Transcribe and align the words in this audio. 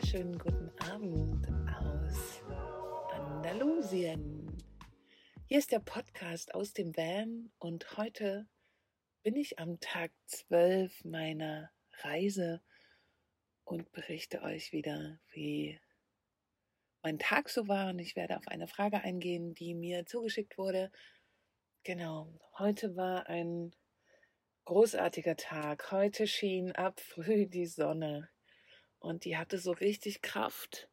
wunderschönen 0.00 0.38
guten 0.38 0.70
Abend 0.78 1.46
aus 1.76 2.42
Andalusien. 3.12 4.56
Hier 5.44 5.58
ist 5.58 5.72
der 5.72 5.80
Podcast 5.80 6.54
aus 6.54 6.72
dem 6.72 6.96
Van 6.96 7.52
und 7.58 7.98
heute 7.98 8.48
bin 9.22 9.36
ich 9.36 9.58
am 9.58 9.78
Tag 9.78 10.10
12 10.24 11.04
meiner 11.04 11.70
Reise 11.98 12.62
und 13.64 13.92
berichte 13.92 14.40
euch 14.40 14.72
wieder, 14.72 15.20
wie 15.32 15.78
mein 17.02 17.18
Tag 17.18 17.50
so 17.50 17.68
war 17.68 17.90
und 17.90 17.98
ich 17.98 18.16
werde 18.16 18.38
auf 18.38 18.48
eine 18.48 18.68
Frage 18.68 19.02
eingehen, 19.02 19.54
die 19.54 19.74
mir 19.74 20.06
zugeschickt 20.06 20.56
wurde. 20.56 20.90
Genau, 21.82 22.40
heute 22.58 22.96
war 22.96 23.26
ein 23.26 23.74
großartiger 24.64 25.36
Tag. 25.36 25.92
Heute 25.92 26.26
schien 26.26 26.72
ab 26.72 27.00
früh 27.00 27.46
die 27.46 27.66
Sonne. 27.66 28.30
Und 29.00 29.24
die 29.24 29.36
hatte 29.36 29.58
so 29.58 29.72
richtig 29.72 30.22
Kraft. 30.22 30.88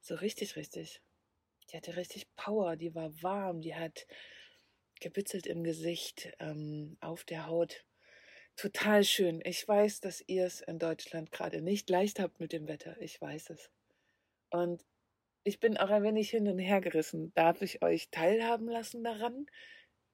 So 0.00 0.16
richtig, 0.16 0.56
richtig. 0.56 1.00
Die 1.70 1.76
hatte 1.76 1.96
richtig 1.96 2.34
Power. 2.36 2.76
Die 2.76 2.94
war 2.94 3.10
warm. 3.22 3.62
Die 3.62 3.74
hat 3.74 4.06
gebitzelt 5.00 5.46
im 5.46 5.64
Gesicht, 5.64 6.32
ähm, 6.38 6.96
auf 7.00 7.24
der 7.24 7.46
Haut. 7.46 7.84
Total 8.56 9.02
schön. 9.04 9.40
Ich 9.44 9.66
weiß, 9.66 10.00
dass 10.00 10.22
ihr 10.26 10.44
es 10.44 10.60
in 10.60 10.78
Deutschland 10.78 11.32
gerade 11.32 11.62
nicht 11.62 11.88
leicht 11.88 12.20
habt 12.20 12.38
mit 12.40 12.52
dem 12.52 12.68
Wetter. 12.68 13.00
Ich 13.00 13.20
weiß 13.20 13.50
es. 13.50 13.70
Und 14.50 14.84
ich 15.44 15.58
bin 15.58 15.76
auch 15.76 15.90
ein 15.90 16.02
wenig 16.02 16.30
hin 16.30 16.48
und 16.48 16.58
her 16.58 16.80
gerissen. 16.80 17.32
Darf 17.34 17.62
ich 17.62 17.82
euch 17.82 18.10
teilhaben 18.10 18.68
lassen 18.68 19.02
daran, 19.02 19.46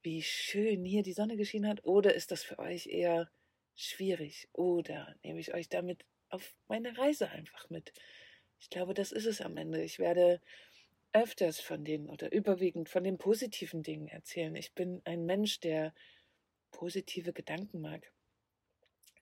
wie 0.02 0.22
schön 0.22 0.84
hier 0.84 1.02
die 1.02 1.12
Sonne 1.12 1.36
geschienen 1.36 1.68
hat? 1.68 1.84
Oder 1.84 2.14
ist 2.14 2.30
das 2.30 2.42
für 2.42 2.58
euch 2.58 2.86
eher 2.86 3.30
schwierig? 3.74 4.48
Oder 4.52 5.16
nehme 5.22 5.40
ich 5.40 5.52
euch 5.52 5.68
damit 5.68 6.04
auf 6.30 6.54
meine 6.68 6.96
Reise 6.98 7.30
einfach 7.30 7.68
mit. 7.70 7.92
Ich 8.60 8.70
glaube, 8.70 8.94
das 8.94 9.12
ist 9.12 9.26
es 9.26 9.40
am 9.40 9.56
Ende. 9.56 9.82
Ich 9.82 9.98
werde 9.98 10.40
öfters 11.12 11.60
von 11.60 11.84
den 11.84 12.08
oder 12.08 12.32
überwiegend 12.32 12.88
von 12.88 13.04
den 13.04 13.18
positiven 13.18 13.82
Dingen 13.82 14.08
erzählen. 14.08 14.54
Ich 14.56 14.74
bin 14.74 15.00
ein 15.04 15.24
Mensch, 15.24 15.60
der 15.60 15.94
positive 16.70 17.32
Gedanken 17.32 17.80
mag. 17.80 18.12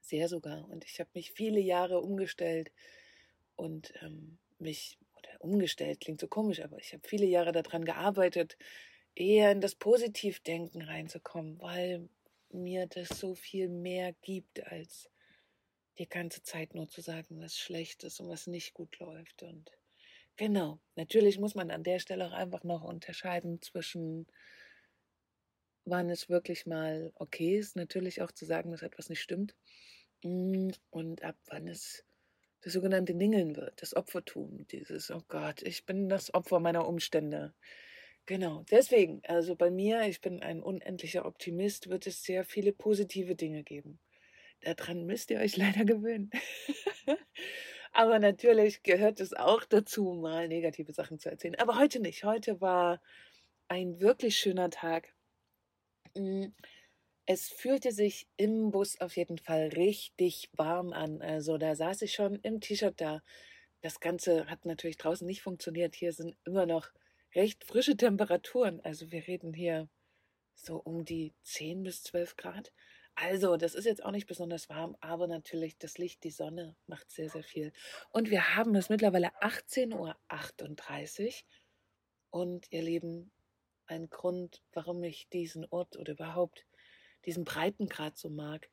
Sehr 0.00 0.28
sogar. 0.28 0.68
Und 0.68 0.84
ich 0.84 1.00
habe 1.00 1.10
mich 1.14 1.32
viele 1.32 1.60
Jahre 1.60 2.00
umgestellt 2.00 2.72
und 3.56 3.92
ähm, 4.02 4.38
mich, 4.58 4.98
oder 5.16 5.40
umgestellt 5.40 6.00
klingt 6.00 6.20
so 6.20 6.28
komisch, 6.28 6.60
aber 6.60 6.78
ich 6.78 6.92
habe 6.92 7.06
viele 7.06 7.26
Jahre 7.26 7.52
daran 7.52 7.84
gearbeitet, 7.84 8.56
eher 9.14 9.50
in 9.50 9.60
das 9.60 9.74
Positivdenken 9.74 10.82
reinzukommen, 10.82 11.60
weil 11.60 12.08
mir 12.50 12.86
das 12.86 13.08
so 13.08 13.34
viel 13.34 13.68
mehr 13.68 14.12
gibt 14.22 14.64
als 14.66 15.10
die 15.98 16.08
ganze 16.08 16.42
Zeit 16.42 16.74
nur 16.74 16.88
zu 16.88 17.00
sagen, 17.00 17.40
was 17.40 17.58
schlecht 17.58 18.04
ist 18.04 18.20
und 18.20 18.28
was 18.28 18.46
nicht 18.46 18.74
gut 18.74 18.98
läuft. 18.98 19.42
Und 19.42 19.70
genau, 20.36 20.80
natürlich 20.94 21.38
muss 21.38 21.54
man 21.54 21.70
an 21.70 21.84
der 21.84 21.98
Stelle 21.98 22.26
auch 22.26 22.32
einfach 22.32 22.64
noch 22.64 22.82
unterscheiden 22.82 23.62
zwischen, 23.62 24.26
wann 25.84 26.10
es 26.10 26.28
wirklich 26.28 26.66
mal 26.66 27.12
okay 27.14 27.58
ist, 27.58 27.76
natürlich 27.76 28.22
auch 28.22 28.32
zu 28.32 28.44
sagen, 28.44 28.70
dass 28.70 28.82
etwas 28.82 29.08
nicht 29.08 29.22
stimmt, 29.22 29.54
mm, 30.22 30.70
und 30.90 31.22
ab 31.22 31.36
wann 31.46 31.68
es 31.68 32.04
das 32.62 32.72
sogenannte 32.72 33.14
Ningeln 33.14 33.56
wird, 33.56 33.80
das 33.80 33.94
Opfertum, 33.94 34.66
dieses, 34.68 35.10
oh 35.10 35.22
Gott, 35.28 35.62
ich 35.62 35.86
bin 35.86 36.08
das 36.08 36.34
Opfer 36.34 36.58
meiner 36.60 36.88
Umstände. 36.88 37.54
Genau, 38.26 38.64
deswegen, 38.70 39.22
also 39.24 39.54
bei 39.54 39.70
mir, 39.70 40.02
ich 40.08 40.20
bin 40.20 40.42
ein 40.42 40.60
unendlicher 40.62 41.26
Optimist, 41.26 41.88
wird 41.90 42.08
es 42.08 42.24
sehr 42.24 42.44
viele 42.44 42.72
positive 42.72 43.36
Dinge 43.36 43.62
geben. 43.62 44.00
Daran 44.66 45.06
müsst 45.06 45.30
ihr 45.30 45.38
euch 45.38 45.56
leider 45.56 45.84
gewöhnen. 45.84 46.30
Aber 47.92 48.18
natürlich 48.18 48.82
gehört 48.82 49.20
es 49.20 49.32
auch 49.32 49.64
dazu, 49.64 50.12
mal 50.12 50.48
negative 50.48 50.92
Sachen 50.92 51.20
zu 51.20 51.30
erzählen. 51.30 51.54
Aber 51.54 51.78
heute 51.78 52.00
nicht. 52.00 52.24
Heute 52.24 52.60
war 52.60 53.00
ein 53.68 54.00
wirklich 54.00 54.36
schöner 54.36 54.68
Tag. 54.70 55.14
Mm, 56.14 56.46
es 57.26 57.48
fühlte 57.48 57.92
sich 57.92 58.28
im 58.36 58.72
Bus 58.72 59.00
auf 59.00 59.16
jeden 59.16 59.38
Fall 59.38 59.68
richtig 59.68 60.50
warm 60.52 60.92
an. 60.92 61.22
Also 61.22 61.58
da 61.58 61.76
saß 61.76 62.02
ich 62.02 62.12
schon 62.12 62.34
im 62.40 62.60
T-Shirt 62.60 63.00
da. 63.00 63.22
Das 63.82 64.00
Ganze 64.00 64.46
hat 64.50 64.64
natürlich 64.64 64.98
draußen 64.98 65.26
nicht 65.26 65.42
funktioniert. 65.42 65.94
Hier 65.94 66.12
sind 66.12 66.36
immer 66.44 66.66
noch 66.66 66.90
recht 67.36 67.64
frische 67.64 67.96
Temperaturen. 67.96 68.80
Also 68.80 69.12
wir 69.12 69.28
reden 69.28 69.54
hier 69.54 69.88
so 70.56 70.76
um 70.76 71.04
die 71.04 71.34
10 71.44 71.84
bis 71.84 72.02
12 72.02 72.36
Grad. 72.36 72.72
Also, 73.18 73.56
das 73.56 73.74
ist 73.74 73.86
jetzt 73.86 74.04
auch 74.04 74.10
nicht 74.10 74.26
besonders 74.26 74.68
warm, 74.68 74.94
aber 75.00 75.26
natürlich 75.26 75.78
das 75.78 75.96
Licht, 75.96 76.22
die 76.22 76.30
Sonne 76.30 76.76
macht 76.86 77.10
sehr, 77.10 77.30
sehr 77.30 77.42
viel. 77.42 77.72
Und 78.10 78.30
wir 78.30 78.54
haben 78.54 78.74
es 78.76 78.90
mittlerweile 78.90 79.34
18.38 79.40 81.26
Uhr. 81.26 81.32
Und 82.28 82.70
ihr 82.70 82.82
Lieben, 82.82 83.32
ein 83.86 84.10
Grund, 84.10 84.62
warum 84.72 85.02
ich 85.02 85.30
diesen 85.30 85.64
Ort 85.70 85.96
oder 85.96 86.12
überhaupt 86.12 86.66
diesen 87.24 87.44
Breitengrad 87.44 88.18
so 88.18 88.28
mag. 88.28 88.68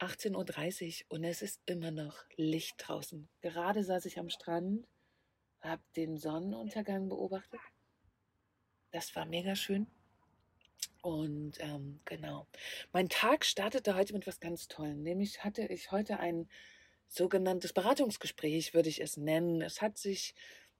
18.30 0.00 1.04
Uhr 1.04 1.16
und 1.16 1.24
es 1.24 1.42
ist 1.42 1.60
immer 1.66 1.92
noch 1.92 2.24
Licht 2.36 2.74
draußen. 2.78 3.28
Gerade 3.40 3.84
saß 3.84 4.06
ich 4.06 4.18
am 4.18 4.28
Strand, 4.28 4.88
habe 5.60 5.82
den 5.94 6.18
Sonnenuntergang 6.18 7.08
beobachtet. 7.08 7.60
Das 8.90 9.14
war 9.14 9.24
mega 9.24 9.54
schön. 9.54 9.86
Und 11.02 11.52
ähm, 11.60 12.00
genau, 12.04 12.46
mein 12.92 13.08
Tag 13.08 13.44
startete 13.44 13.94
heute 13.94 14.12
mit 14.12 14.26
was 14.26 14.40
ganz 14.40 14.68
Tollem. 14.68 15.02
Nämlich 15.02 15.44
hatte 15.44 15.62
ich 15.66 15.92
heute 15.92 16.18
ein 16.20 16.48
sogenanntes 17.08 17.72
Beratungsgespräch, 17.72 18.74
würde 18.74 18.88
ich 18.88 19.00
es 19.00 19.16
nennen. 19.16 19.62
Es 19.62 19.80
hat 19.80 19.96
sich 19.96 20.34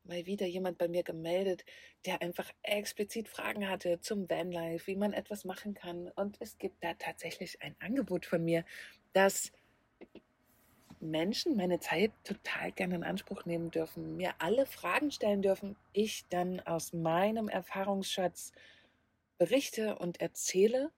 mal 0.04 0.26
wieder 0.26 0.46
jemand 0.46 0.78
bei 0.78 0.88
mir 0.88 1.02
gemeldet, 1.02 1.64
der 2.06 2.22
einfach 2.22 2.50
explizit 2.62 3.28
Fragen 3.28 3.68
hatte 3.68 4.00
zum 4.00 4.28
Vanlife, 4.28 4.86
wie 4.86 4.96
man 4.96 5.12
etwas 5.12 5.44
machen 5.44 5.74
kann. 5.74 6.08
Und 6.08 6.36
es 6.40 6.58
gibt 6.58 6.82
da 6.82 6.94
tatsächlich 6.94 7.62
ein 7.62 7.76
Angebot 7.78 8.26
von 8.26 8.44
mir, 8.44 8.64
dass 9.12 9.52
Menschen 11.00 11.56
meine 11.56 11.78
Zeit 11.78 12.10
total 12.24 12.72
gerne 12.72 12.96
in 12.96 13.04
Anspruch 13.04 13.44
nehmen 13.44 13.70
dürfen, 13.70 14.16
mir 14.16 14.34
alle 14.38 14.66
Fragen 14.66 15.10
stellen 15.10 15.42
dürfen, 15.42 15.76
ich 15.92 16.26
dann 16.28 16.60
aus 16.60 16.92
meinem 16.92 17.48
Erfahrungsschatz 17.48 18.52
berichte 19.38 19.96
und 19.98 20.20
erzähle. 20.20 20.92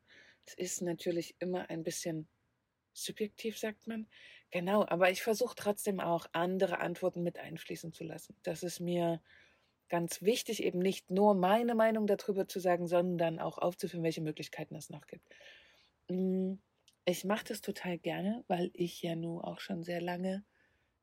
Es 0.47 0.55
ist 0.55 0.83
natürlich 0.83 1.37
immer 1.39 1.71
ein 1.71 1.85
bisschen 1.85 2.29
subjektiv, 2.93 3.59
sagt 3.59 3.87
man. 3.87 4.09
Genau, 4.51 4.85
aber 4.87 5.11
ich 5.11 5.23
versuche 5.23 5.55
trotzdem 5.55 6.01
auch 6.01 6.27
andere 6.33 6.81
Antworten 6.81 7.23
mit 7.23 7.39
einfließen 7.39 7.93
zu 7.93 8.05
lassen. 8.05 8.35
Das 8.43 8.63
ist 8.63 8.81
mir 8.81 9.23
ganz 9.89 10.23
wichtig, 10.23 10.63
eben 10.63 10.79
nicht 10.79 11.11
nur 11.11 11.35
meine 11.35 11.75
Meinung 11.75 12.07
darüber 12.07 12.49
zu 12.49 12.59
sagen, 12.59 12.87
sondern 12.87 13.39
auch 13.39 13.59
aufzuführen, 13.59 14.03
welche 14.03 14.23
Möglichkeiten 14.23 14.75
es 14.75 14.91
noch 14.91 15.07
gibt. 15.07 15.25
Mm, 16.09 16.55
ich 17.05 17.25
mache 17.25 17.45
das 17.45 17.61
total 17.61 17.99
gerne, 17.99 18.45
weil 18.49 18.71
ich 18.73 19.03
ja 19.03 19.15
nun 19.17 19.41
auch 19.41 19.61
schon 19.61 19.83
sehr 19.83 20.01
lange 20.01 20.45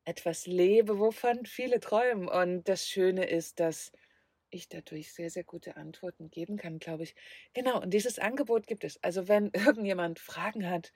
etwas 0.04 0.46
lebe, 0.46 0.98
wovon 0.98 1.44
viele 1.44 1.80
träumen. 1.80 2.28
Und 2.28 2.68
das 2.68 2.88
Schöne 2.88 3.26
ist, 3.26 3.60
dass 3.60 3.92
ich 4.50 4.68
dadurch 4.68 5.12
sehr, 5.12 5.30
sehr 5.30 5.44
gute 5.44 5.76
Antworten 5.76 6.30
geben 6.30 6.56
kann, 6.56 6.78
glaube 6.78 7.04
ich. 7.04 7.14
Genau, 7.52 7.80
und 7.80 7.92
dieses 7.92 8.18
Angebot 8.18 8.66
gibt 8.66 8.84
es. 8.84 9.02
Also 9.02 9.28
wenn 9.28 9.50
irgendjemand 9.54 10.18
Fragen 10.18 10.68
hat 10.68 10.92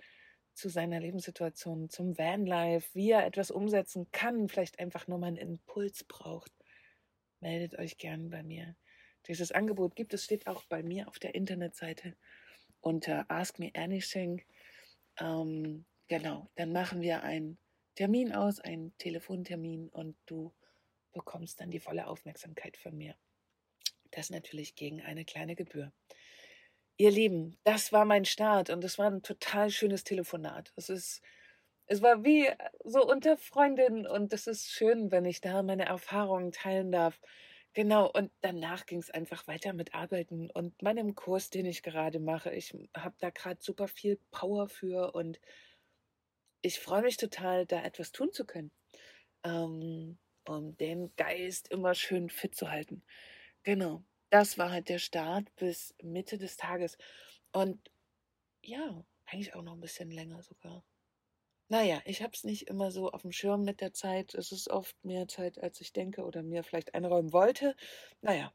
zu 0.55 0.69
seiner 0.69 1.01
Lebenssituation, 1.01 1.89
zum 1.89 2.19
Vanlife, 2.19 2.89
wie 2.95 3.11
er 3.11 3.27
etwas 3.27 3.51
umsetzen 3.51 4.11
kann, 4.13 4.49
vielleicht 4.49 4.79
einfach 4.79 5.07
nur 5.09 5.19
mal 5.19 5.29
einen 5.29 5.37
Impuls 5.37 6.05
braucht, 6.05 6.53
meldet 7.41 7.79
euch 7.79 7.99
gern 7.99 8.31
bei 8.31 8.43
mir. 8.43 8.77
Dieses 9.29 9.53
Angebot 9.53 9.95
gibt 9.95 10.15
es, 10.15 10.25
steht 10.25 10.47
auch 10.47 10.65
bei 10.65 10.83
mir 10.83 11.09
auf 11.09 11.19
der 11.19 11.35
Internetseite 11.35 12.17
unter 12.81 13.31
Ask 13.31 13.59
Me 13.59 13.71
Anything. 13.75 14.43
Ähm, 15.19 15.85
genau, 16.09 16.51
dann 16.57 16.73
machen 16.73 17.01
wir 17.01 17.23
einen 17.23 17.59
Termin 17.95 18.33
aus, 18.33 18.59
einen 18.59 18.97
Telefontermin 18.99 19.89
und 19.91 20.17
du 20.27 20.53
bekommst 21.13 21.61
dann 21.61 21.71
die 21.71 21.81
volle 21.81 22.07
Aufmerksamkeit 22.07 22.77
von 22.77 22.97
mir. 22.97 23.15
Das 24.13 24.31
natürlich 24.31 24.75
gegen 24.77 25.03
eine 25.03 25.25
kleine 25.25 25.57
Gebühr. 25.57 25.93
Ihr 26.99 27.11
Lieben, 27.11 27.59
das 27.65 27.93
war 27.93 28.05
mein 28.05 28.25
Start 28.25 28.71
und 28.71 28.85
es 28.85 28.99
war 28.99 29.11
ein 29.11 29.23
total 29.23 29.71
schönes 29.71 30.05
Telefonat. 30.05 30.73
Es 30.77 30.89
ist, 30.89 31.23
es 31.87 32.03
war 32.03 32.25
wie 32.25 32.49
so 32.85 33.05
unter 33.07 33.37
Freundinnen 33.39 34.07
und 34.07 34.33
es 34.33 34.47
ist 34.47 34.71
schön, 34.71 35.11
wenn 35.11 35.25
ich 35.25 35.41
da 35.41 35.63
meine 35.63 35.87
Erfahrungen 35.87 36.53
teilen 36.53 36.93
darf. 36.93 37.21
Genau, 37.75 38.11
und 38.11 38.31
danach 38.43 38.85
ging 38.87 38.99
es 38.99 39.11
einfach 39.11 39.47
weiter 39.47 39.73
mit 39.73 39.95
Arbeiten 39.95 40.51
und 40.51 40.83
meinem 40.83 41.15
Kurs, 41.15 41.49
den 41.51 41.65
ich 41.67 41.83
gerade 41.83 42.21
mache. 42.21 42.53
Ich 42.53 42.75
habe 42.95 43.17
da 43.19 43.31
gerade 43.31 43.63
super 43.63 43.89
viel 43.89 44.19
Power 44.31 44.69
für 44.69 45.15
und 45.15 45.41
ich 46.61 46.79
freue 46.81 47.03
mich 47.03 47.17
total, 47.17 47.67
da 47.67 47.83
etwas 47.83 48.13
tun 48.13 48.33
zu 48.33 48.45
können, 48.47 48.71
ähm, 49.45 50.19
um 50.47 50.77
den 50.77 51.15
Geist 51.17 51.71
immer 51.71 51.95
schön 51.95 52.31
fit 52.31 52.55
zu 52.55 52.71
halten. 52.71 53.03
Genau. 53.65 54.05
Das 54.31 54.57
war 54.59 54.71
halt 54.71 54.89
der 54.89 54.99
Start 54.99 55.55
bis 55.57 55.95
Mitte 56.03 56.39
des 56.39 56.57
Tages. 56.57 56.97
Und 57.53 57.91
ja, 58.63 59.05
eigentlich 59.27 59.55
auch 59.55 59.63
noch 59.63 59.75
ein 59.75 59.81
bisschen 59.81 60.11
länger 60.11 60.43
sogar. 60.43 60.85
naja, 61.69 62.03
ich 62.05 62.23
habe 62.23 62.33
es 62.35 62.45
nicht 62.45 62.69
immer 62.69 62.91
so 62.91 63.11
auf 63.11 63.23
dem 63.23 63.33
Schirm 63.33 63.65
mit 63.65 63.81
der 63.81 63.93
Zeit. 63.95 64.35
Es 64.35 64.53
ist 64.53 64.69
oft 64.71 64.97
mehr 65.05 65.27
Zeit, 65.29 65.59
als 65.59 65.81
ich 65.81 65.93
denke 65.93 66.25
oder 66.25 66.43
mir 66.43 66.63
vielleicht 66.65 66.95
einräumen 66.95 67.33
wollte. 67.33 67.75
Naja, 68.21 68.53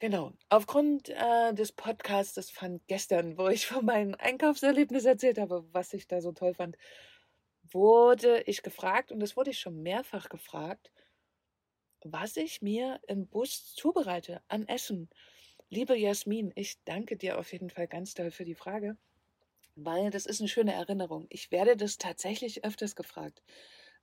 genau. 0.00 0.32
Aufgrund 0.50 1.10
äh, 1.10 1.54
des 1.54 1.72
Podcasts 1.72 2.50
von 2.50 2.80
gestern, 2.88 3.38
wo 3.38 3.48
ich 3.48 3.66
von 3.68 3.84
meinem 3.86 4.14
Einkaufserlebnis 4.18 5.04
erzählt 5.06 5.38
habe, 5.38 5.66
was 5.72 5.92
ich 5.94 6.08
da 6.08 6.20
so 6.22 6.32
toll 6.32 6.54
fand, 6.54 6.76
wurde 7.72 8.42
ich 8.42 8.62
gefragt, 8.62 9.12
und 9.12 9.20
das 9.20 9.36
wurde 9.36 9.50
ich 9.50 9.58
schon 9.60 9.82
mehrfach 9.82 10.28
gefragt, 10.30 10.92
was 12.04 12.36
ich 12.36 12.62
mir 12.62 13.00
im 13.08 13.26
Bus 13.26 13.74
zubereite 13.74 14.42
an 14.48 14.68
Essen. 14.68 15.10
Liebe 15.70 15.96
Jasmin, 15.98 16.52
ich 16.54 16.78
danke 16.84 17.16
dir 17.16 17.38
auf 17.38 17.52
jeden 17.52 17.70
Fall 17.70 17.88
ganz 17.88 18.14
doll 18.14 18.30
für 18.30 18.44
die 18.44 18.54
Frage 18.54 18.96
weil 19.76 20.10
das 20.10 20.26
ist 20.26 20.40
eine 20.40 20.48
schöne 20.48 20.72
Erinnerung. 20.72 21.26
Ich 21.30 21.50
werde 21.50 21.76
das 21.76 21.98
tatsächlich 21.98 22.64
öfters 22.64 22.94
gefragt. 22.96 23.42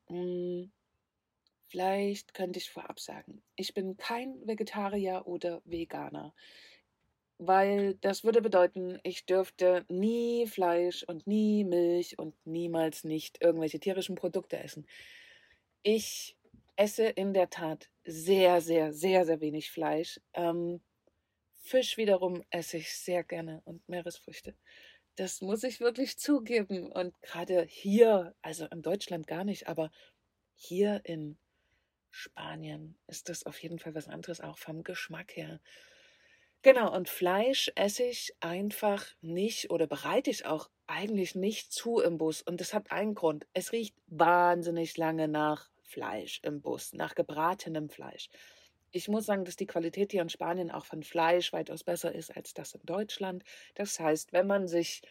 Hm, 0.07 0.71
vielleicht 1.67 2.33
könnte 2.33 2.59
ich 2.59 2.69
vorab 2.69 2.99
sagen, 2.99 3.41
ich 3.55 3.73
bin 3.73 3.97
kein 3.97 4.35
Vegetarier 4.45 5.23
oder 5.25 5.61
Veganer, 5.65 6.33
weil 7.37 7.95
das 7.95 8.23
würde 8.23 8.41
bedeuten, 8.41 8.99
ich 9.03 9.25
dürfte 9.25 9.85
nie 9.89 10.45
Fleisch 10.47 11.03
und 11.03 11.25
nie 11.27 11.63
Milch 11.63 12.19
und 12.19 12.35
niemals 12.45 13.03
nicht 13.03 13.41
irgendwelche 13.41 13.79
tierischen 13.79 14.15
Produkte 14.15 14.59
essen. 14.59 14.85
Ich 15.83 16.37
esse 16.75 17.05
in 17.05 17.33
der 17.33 17.49
Tat 17.49 17.89
sehr, 18.03 18.61
sehr, 18.61 18.93
sehr, 18.93 19.25
sehr 19.25 19.41
wenig 19.41 19.71
Fleisch. 19.71 20.19
Ähm, 20.33 20.81
Fisch 21.61 21.97
wiederum 21.97 22.43
esse 22.49 22.77
ich 22.77 22.97
sehr 22.97 23.23
gerne 23.23 23.61
und 23.65 23.87
Meeresfrüchte. 23.87 24.55
Das 25.15 25.41
muss 25.41 25.63
ich 25.63 25.79
wirklich 25.79 26.17
zugeben. 26.17 26.91
Und 26.91 27.19
gerade 27.21 27.63
hier, 27.63 28.35
also 28.41 28.65
in 28.65 28.81
Deutschland 28.81 29.27
gar 29.27 29.43
nicht, 29.43 29.67
aber 29.67 29.91
hier 30.55 31.01
in 31.03 31.37
Spanien 32.09 32.97
ist 33.07 33.29
das 33.29 33.45
auf 33.45 33.61
jeden 33.61 33.79
Fall 33.79 33.95
was 33.95 34.07
anderes, 34.07 34.41
auch 34.41 34.57
vom 34.57 34.83
Geschmack 34.83 35.35
her. 35.35 35.61
Genau, 36.63 36.93
und 36.95 37.09
Fleisch 37.09 37.71
esse 37.75 38.03
ich 38.03 38.35
einfach 38.39 39.05
nicht 39.21 39.71
oder 39.71 39.87
bereite 39.87 40.29
ich 40.29 40.45
auch 40.45 40.69
eigentlich 40.85 41.33
nicht 41.33 41.71
zu 41.71 41.99
im 41.99 42.17
Bus. 42.17 42.41
Und 42.41 42.61
das 42.61 42.73
hat 42.73 42.91
einen 42.91 43.15
Grund. 43.15 43.47
Es 43.53 43.71
riecht 43.71 43.95
wahnsinnig 44.07 44.95
lange 44.97 45.27
nach 45.27 45.71
Fleisch 45.91 46.39
im 46.43 46.61
Bus, 46.61 46.93
nach 46.93 47.15
gebratenem 47.15 47.89
Fleisch 47.89 48.29
ich 48.91 49.07
muss 49.07 49.25
sagen, 49.25 49.45
dass 49.45 49.55
die 49.55 49.67
Qualität 49.67 50.11
hier 50.11 50.21
in 50.21 50.29
Spanien 50.29 50.69
auch 50.69 50.85
von 50.85 51.03
Fleisch 51.03 51.53
weitaus 51.53 51.83
besser 51.83 52.13
ist 52.13 52.35
als 52.35 52.53
das 52.53 52.73
in 52.73 52.81
Deutschland. 52.83 53.43
Das 53.75 53.99
heißt, 53.99 54.33
wenn 54.33 54.47
man 54.47 54.67
sich 54.67 55.01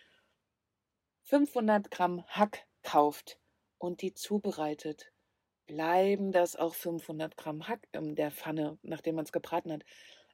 500 1.24 1.90
Gramm 1.90 2.24
Hack 2.26 2.66
kauft 2.82 3.38
und 3.78 4.02
die 4.02 4.12
zubereitet, 4.12 5.12
bleiben 5.66 6.32
das 6.32 6.56
auch 6.56 6.74
500 6.74 7.36
Gramm 7.36 7.68
Hack 7.68 7.86
in 7.92 8.14
der 8.16 8.30
Pfanne, 8.30 8.78
nachdem 8.82 9.14
man 9.14 9.24
es 9.24 9.32
gebraten 9.32 9.72
hat. 9.72 9.84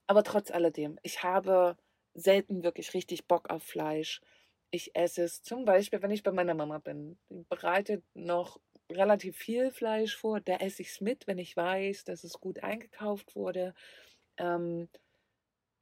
Aber 0.06 0.24
trotz 0.24 0.50
alledem, 0.50 0.98
ich 1.02 1.22
habe 1.22 1.76
selten 2.14 2.64
wirklich 2.64 2.94
richtig 2.94 3.26
Bock 3.26 3.50
auf 3.50 3.62
Fleisch. 3.62 4.20
Ich 4.70 4.96
esse 4.96 5.22
es 5.22 5.42
zum 5.42 5.64
Beispiel, 5.64 6.02
wenn 6.02 6.10
ich 6.10 6.22
bei 6.22 6.32
meiner 6.32 6.54
Mama 6.54 6.78
bin. 6.78 7.18
Die 7.28 7.44
bereitet 7.48 8.02
noch 8.14 8.58
relativ 8.90 9.36
viel 9.36 9.70
Fleisch 9.70 10.16
vor. 10.16 10.40
Da 10.40 10.56
esse 10.56 10.82
ich 10.82 10.88
es 10.88 11.00
mit, 11.00 11.26
wenn 11.26 11.38
ich 11.38 11.56
weiß, 11.56 12.04
dass 12.04 12.24
es 12.24 12.40
gut 12.40 12.62
eingekauft 12.62 13.34
wurde. 13.36 13.74
Ähm, 14.38 14.88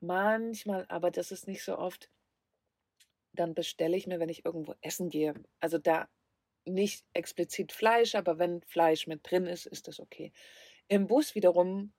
manchmal, 0.00 0.86
aber 0.88 1.10
das 1.10 1.32
ist 1.32 1.46
nicht 1.46 1.64
so 1.64 1.78
oft, 1.78 2.10
dann 3.32 3.54
bestelle 3.54 3.96
ich 3.96 4.06
mir, 4.06 4.20
wenn 4.20 4.28
ich 4.28 4.44
irgendwo 4.44 4.74
essen 4.80 5.10
gehe. 5.10 5.34
Also 5.60 5.78
da 5.78 6.08
nicht 6.66 7.04
explizit 7.12 7.72
Fleisch, 7.72 8.14
aber 8.14 8.38
wenn 8.38 8.62
Fleisch 8.62 9.06
mit 9.06 9.28
drin 9.28 9.46
ist, 9.46 9.66
ist 9.66 9.88
das 9.88 10.00
okay. 10.00 10.32
Im 10.88 11.06
Bus 11.06 11.34
wiederum 11.34 11.92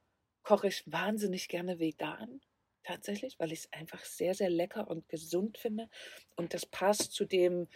koche 0.44 0.68
ich 0.68 0.84
wahnsinnig 0.86 1.48
gerne 1.48 1.80
vegan 1.80 2.42
tatsächlich, 2.84 3.40
weil 3.40 3.52
ich 3.52 3.60
es 3.60 3.74
einfach 3.74 4.06
sehr, 4.06 4.34
sehr 4.36 4.50
lecker 4.50 4.88
und 4.88 5.10
gesund 5.10 5.58
finde. 5.58 5.90
Und 6.36 6.54
das 6.54 6.66
passt 6.66 7.14
zu 7.14 7.26
dem, 7.26 7.68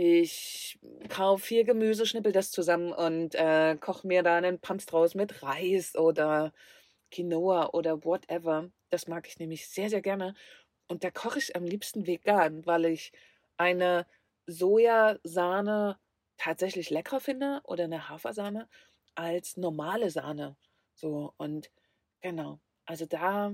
ich 0.00 0.78
kaufe 1.08 1.44
viel 1.44 1.64
Gemüse, 1.64 2.06
schnippel 2.06 2.30
das 2.30 2.52
zusammen 2.52 2.92
und 2.92 3.34
äh, 3.34 3.76
koche 3.80 4.06
mir 4.06 4.22
da 4.22 4.36
einen 4.36 4.60
Panztraus 4.60 5.16
mit 5.16 5.42
Reis 5.42 5.96
oder 5.96 6.52
Quinoa 7.10 7.70
oder 7.72 8.04
whatever. 8.04 8.70
Das 8.90 9.08
mag 9.08 9.26
ich 9.26 9.40
nämlich 9.40 9.68
sehr, 9.68 9.90
sehr 9.90 10.00
gerne. 10.00 10.36
Und 10.86 11.02
da 11.02 11.10
koche 11.10 11.40
ich 11.40 11.56
am 11.56 11.64
liebsten 11.64 12.06
vegan, 12.06 12.64
weil 12.64 12.84
ich 12.84 13.10
eine 13.56 14.06
Sojasahne 14.46 15.98
tatsächlich 16.36 16.90
lecker 16.90 17.18
finde 17.18 17.60
oder 17.64 17.82
eine 17.82 18.08
Hafersahne 18.08 18.68
als 19.16 19.56
normale 19.56 20.10
Sahne. 20.10 20.56
So 20.94 21.34
und 21.38 21.72
genau. 22.20 22.60
Also 22.86 23.04
da 23.04 23.52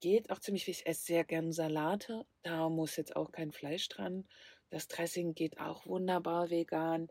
geht 0.00 0.30
auch 0.30 0.40
ziemlich 0.40 0.64
viel. 0.64 0.74
Ich 0.74 0.86
esse 0.86 1.04
sehr 1.04 1.22
gern 1.22 1.52
Salate. 1.52 2.26
Da 2.42 2.68
muss 2.68 2.96
jetzt 2.96 3.14
auch 3.14 3.30
kein 3.30 3.52
Fleisch 3.52 3.88
dran. 3.88 4.26
Das 4.74 4.88
Dressing 4.88 5.36
geht 5.36 5.60
auch 5.60 5.86
wunderbar 5.86 6.50
vegan. 6.50 7.06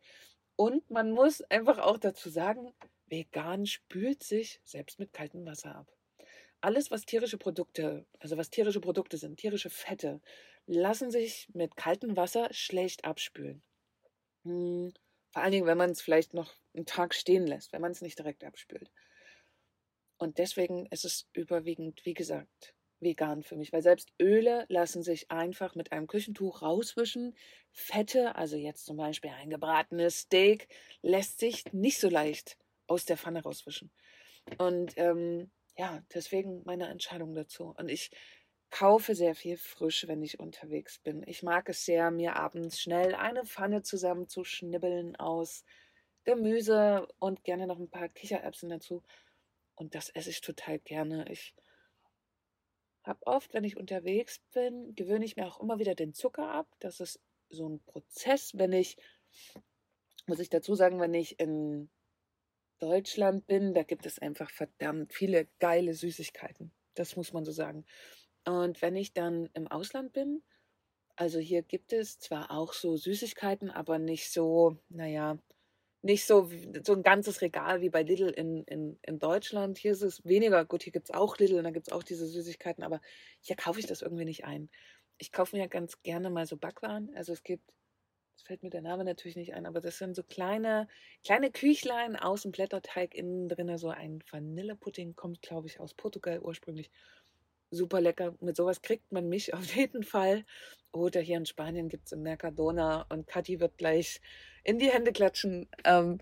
Und 0.57 0.89
man 0.91 1.11
muss 1.11 1.39
einfach 1.43 1.77
auch 1.77 1.97
dazu 1.97 2.29
sagen, 2.29 2.73
vegan 3.05 3.65
spült 3.65 4.21
sich 4.21 4.59
selbst 4.65 4.99
mit 4.99 5.13
kaltem 5.13 5.45
Wasser 5.45 5.73
ab. 5.73 5.87
Alles, 6.59 6.91
was 6.91 7.05
tierische 7.05 7.37
Produkte, 7.37 8.05
also 8.19 8.35
was 8.35 8.49
tierische 8.49 8.81
Produkte 8.81 9.15
sind, 9.15 9.37
tierische 9.37 9.69
Fette, 9.69 10.19
lassen 10.65 11.09
sich 11.09 11.47
mit 11.53 11.77
kaltem 11.77 12.17
Wasser 12.17 12.49
schlecht 12.51 13.05
abspülen. 13.05 13.63
Hm, 14.43 14.91
vor 15.31 15.41
allen 15.41 15.53
Dingen, 15.53 15.65
wenn 15.65 15.77
man 15.77 15.91
es 15.91 16.01
vielleicht 16.01 16.33
noch 16.33 16.53
einen 16.73 16.85
Tag 16.85 17.15
stehen 17.15 17.47
lässt, 17.47 17.71
wenn 17.71 17.81
man 17.81 17.93
es 17.93 18.01
nicht 18.01 18.19
direkt 18.19 18.43
abspült. 18.43 18.91
Und 20.17 20.37
deswegen 20.37 20.85
ist 20.87 21.05
es 21.05 21.29
überwiegend, 21.31 22.05
wie 22.05 22.13
gesagt, 22.13 22.75
vegan 23.03 23.43
für 23.43 23.55
mich, 23.55 23.73
weil 23.73 23.81
selbst 23.81 24.13
Öle 24.21 24.65
lassen 24.69 25.03
sich 25.03 25.31
einfach 25.31 25.75
mit 25.75 25.91
einem 25.91 26.07
Küchentuch 26.07 26.61
rauswischen. 26.61 27.35
Fette, 27.71 28.35
also 28.35 28.55
jetzt 28.57 28.85
zum 28.85 28.97
Beispiel 28.97 29.31
ein 29.31 29.49
gebratenes 29.49 30.21
Steak, 30.21 30.67
lässt 31.01 31.39
sich 31.39 31.71
nicht 31.73 31.99
so 31.99 32.09
leicht 32.09 32.57
aus 32.87 33.05
der 33.05 33.17
Pfanne 33.17 33.43
rauswischen. 33.43 33.91
Und 34.57 34.93
ähm, 34.97 35.51
ja, 35.77 36.03
deswegen 36.13 36.61
meine 36.65 36.87
Entscheidung 36.87 37.33
dazu. 37.33 37.73
Und 37.77 37.89
ich 37.89 38.11
kaufe 38.69 39.15
sehr 39.15 39.35
viel 39.35 39.57
frisch, 39.57 40.07
wenn 40.07 40.23
ich 40.23 40.39
unterwegs 40.39 40.99
bin. 40.99 41.23
Ich 41.27 41.43
mag 41.43 41.69
es 41.69 41.85
sehr, 41.85 42.11
mir 42.11 42.35
abends 42.35 42.81
schnell 42.81 43.15
eine 43.15 43.45
Pfanne 43.45 43.83
zusammenzuschnibbeln 43.83 45.15
aus 45.15 45.63
Gemüse 46.23 47.07
und 47.19 47.43
gerne 47.43 47.67
noch 47.67 47.79
ein 47.79 47.89
paar 47.89 48.09
Kichererbsen 48.09 48.69
dazu. 48.69 49.03
Und 49.75 49.95
das 49.95 50.09
esse 50.09 50.29
ich 50.29 50.41
total 50.41 50.79
gerne. 50.79 51.25
Ich 51.29 51.53
habe 53.03 53.25
oft, 53.25 53.53
wenn 53.53 53.63
ich 53.63 53.77
unterwegs 53.77 54.41
bin, 54.53 54.95
gewöhne 54.95 55.25
ich 55.25 55.35
mir 55.35 55.47
auch 55.47 55.59
immer 55.59 55.79
wieder 55.79 55.95
den 55.95 56.13
Zucker 56.13 56.49
ab. 56.49 56.67
Das 56.79 56.99
ist 56.99 57.19
so 57.49 57.67
ein 57.67 57.79
Prozess, 57.85 58.51
wenn 58.55 58.73
ich, 58.73 58.97
muss 60.25 60.39
ich 60.39 60.49
dazu 60.49 60.75
sagen, 60.75 60.99
wenn 60.99 61.13
ich 61.13 61.39
in 61.39 61.89
Deutschland 62.79 63.45
bin, 63.47 63.73
da 63.73 63.83
gibt 63.83 64.05
es 64.05 64.19
einfach 64.19 64.49
verdammt 64.49 65.13
viele 65.13 65.47
geile 65.59 65.93
Süßigkeiten. 65.93 66.71
Das 66.95 67.15
muss 67.15 67.33
man 67.33 67.45
so 67.45 67.51
sagen. 67.51 67.85
Und 68.45 68.81
wenn 68.81 68.95
ich 68.95 69.13
dann 69.13 69.49
im 69.53 69.67
Ausland 69.67 70.13
bin, 70.13 70.43
also 71.15 71.39
hier 71.39 71.61
gibt 71.61 71.93
es 71.93 72.19
zwar 72.19 72.51
auch 72.51 72.73
so 72.73 72.97
Süßigkeiten, 72.97 73.69
aber 73.69 73.99
nicht 73.99 74.31
so, 74.31 74.77
naja, 74.89 75.37
nicht 76.03 76.25
so, 76.25 76.49
so 76.85 76.93
ein 76.93 77.03
ganzes 77.03 77.41
Regal 77.41 77.81
wie 77.81 77.89
bei 77.89 78.03
Lidl 78.03 78.29
in, 78.29 78.63
in, 78.65 78.99
in 79.03 79.19
Deutschland. 79.19 79.77
Hier 79.77 79.93
ist 79.93 80.01
es 80.01 80.23
weniger. 80.25 80.65
Gut, 80.65 80.83
hier 80.83 80.91
gibt 80.93 81.09
es 81.09 81.15
auch 81.15 81.37
Lidl 81.37 81.57
und 81.57 81.63
da 81.63 81.71
gibt 81.71 81.87
es 81.87 81.93
auch 81.93 82.03
diese 82.03 82.27
Süßigkeiten, 82.27 82.83
aber 82.83 83.01
hier 83.41 83.55
kaufe 83.55 83.79
ich 83.79 83.85
das 83.87 84.01
irgendwie 84.01 84.25
nicht 84.25 84.45
ein. 84.45 84.69
Ich 85.17 85.31
kaufe 85.31 85.55
mir 85.55 85.63
ja 85.63 85.67
ganz 85.67 86.01
gerne 86.03 86.29
mal 86.29 86.45
so 86.45 86.57
Backwaren. 86.57 87.09
Also 87.15 87.31
es 87.31 87.43
gibt, 87.43 87.63
es 88.35 88.43
fällt 88.43 88.63
mir 88.63 88.69
der 88.69 88.81
Name 88.81 89.05
natürlich 89.05 89.37
nicht 89.37 89.53
ein, 89.53 89.65
aber 89.65 89.79
das 89.79 89.97
sind 89.97 90.15
so 90.15 90.23
kleine, 90.23 90.89
kleine 91.23 91.51
Küchlein 91.51 92.17
aus 92.17 92.41
dem 92.41 92.51
Blätterteig, 92.51 93.15
innen 93.15 93.47
drin 93.47 93.77
so 93.77 93.89
ein 93.89 94.23
Vanillepudding, 94.29 95.15
kommt 95.15 95.41
glaube 95.41 95.67
ich 95.67 95.79
aus 95.79 95.93
Portugal 95.93 96.39
ursprünglich 96.41 96.91
super 97.73 98.01
lecker. 98.01 98.35
Mit 98.39 98.55
sowas 98.55 98.81
kriegt 98.81 99.11
man 99.11 99.29
mich 99.29 99.53
auf 99.53 99.75
jeden 99.75 100.03
Fall. 100.03 100.45
Oder 100.91 101.21
hier 101.21 101.37
in 101.37 101.45
Spanien 101.45 101.89
gibt 101.89 102.05
es 102.07 102.11
im 102.11 102.21
Mercadona 102.21 103.05
und 103.09 103.27
Kathi 103.27 103.59
wird 103.59 103.77
gleich 103.77 104.21
in 104.63 104.79
die 104.79 104.91
Hände 104.91 105.11
klatschen. 105.11 105.67
Ähm, 105.83 106.19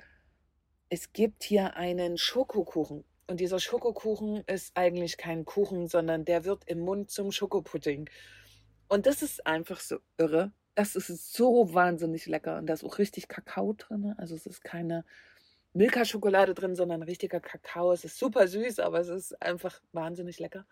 es 0.90 1.14
gibt 1.14 1.44
hier 1.44 1.76
einen 1.76 2.18
Schokokuchen. 2.18 3.04
Und 3.28 3.40
dieser 3.40 3.60
Schokokuchen 3.60 4.44
ist 4.48 4.76
eigentlich 4.76 5.18
kein 5.18 5.46
Kuchen, 5.46 5.88
sondern 5.88 6.26
der 6.26 6.44
wird 6.44 6.64
im 6.68 6.80
Mund 6.80 7.12
zum 7.12 7.32
Schokopudding. 7.32 8.10
Und 8.90 9.06
das 9.06 9.22
ist 9.22 9.48
einfach 9.48 9.80
so 9.80 10.00
irre. 10.18 10.52
Das 10.76 10.98
ist 10.98 11.34
so 11.34 11.74
wahnsinnig 11.74 12.26
lecker. 12.26 12.58
Und 12.58 12.68
da 12.68 12.74
ist 12.74 12.84
auch 12.84 12.98
richtig 12.98 13.30
Kakao 13.30 13.74
drin. 13.74 14.14
Also 14.18 14.36
es 14.36 14.46
ist 14.46 14.64
keine 14.64 15.06
Milka-Schokolade 15.74 16.54
drin, 16.54 16.76
sondern 16.76 17.04
richtiger 17.04 17.40
Kakao. 17.40 17.94
Es 17.94 18.04
ist 18.04 18.20
super 18.20 18.48
süß, 18.48 18.80
aber 18.80 19.00
es 19.00 19.08
ist 19.08 19.42
einfach 19.42 19.82
wahnsinnig 19.94 20.40
lecker. 20.40 20.66